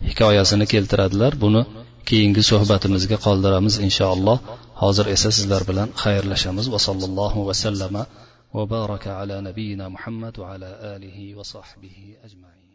hikoyasini 0.09 0.67
keltiradilar. 0.73 1.33
Buni 1.45 1.62
keyingi 2.09 2.43
suhbatimizga 2.51 3.17
qoldiramiz 3.27 3.75
inshaalloh. 3.87 4.39
Hozir 4.83 5.07
esa 5.15 5.31
sizlar 5.39 5.62
bilan 5.71 5.89
xayrlashamiz 6.05 6.67
va 6.75 6.81
sallallohu 6.89 7.47
vasallama 7.49 8.03
va 8.57 8.65
baraka 8.75 9.11
ala 9.23 9.37
nabiyina 9.49 9.85
muhammad 9.97 10.35
va 10.43 10.47
ala 10.55 10.71
alihi 10.95 11.35
va 11.39 11.45
sahbihi 11.55 12.07
ajmain 12.27 12.66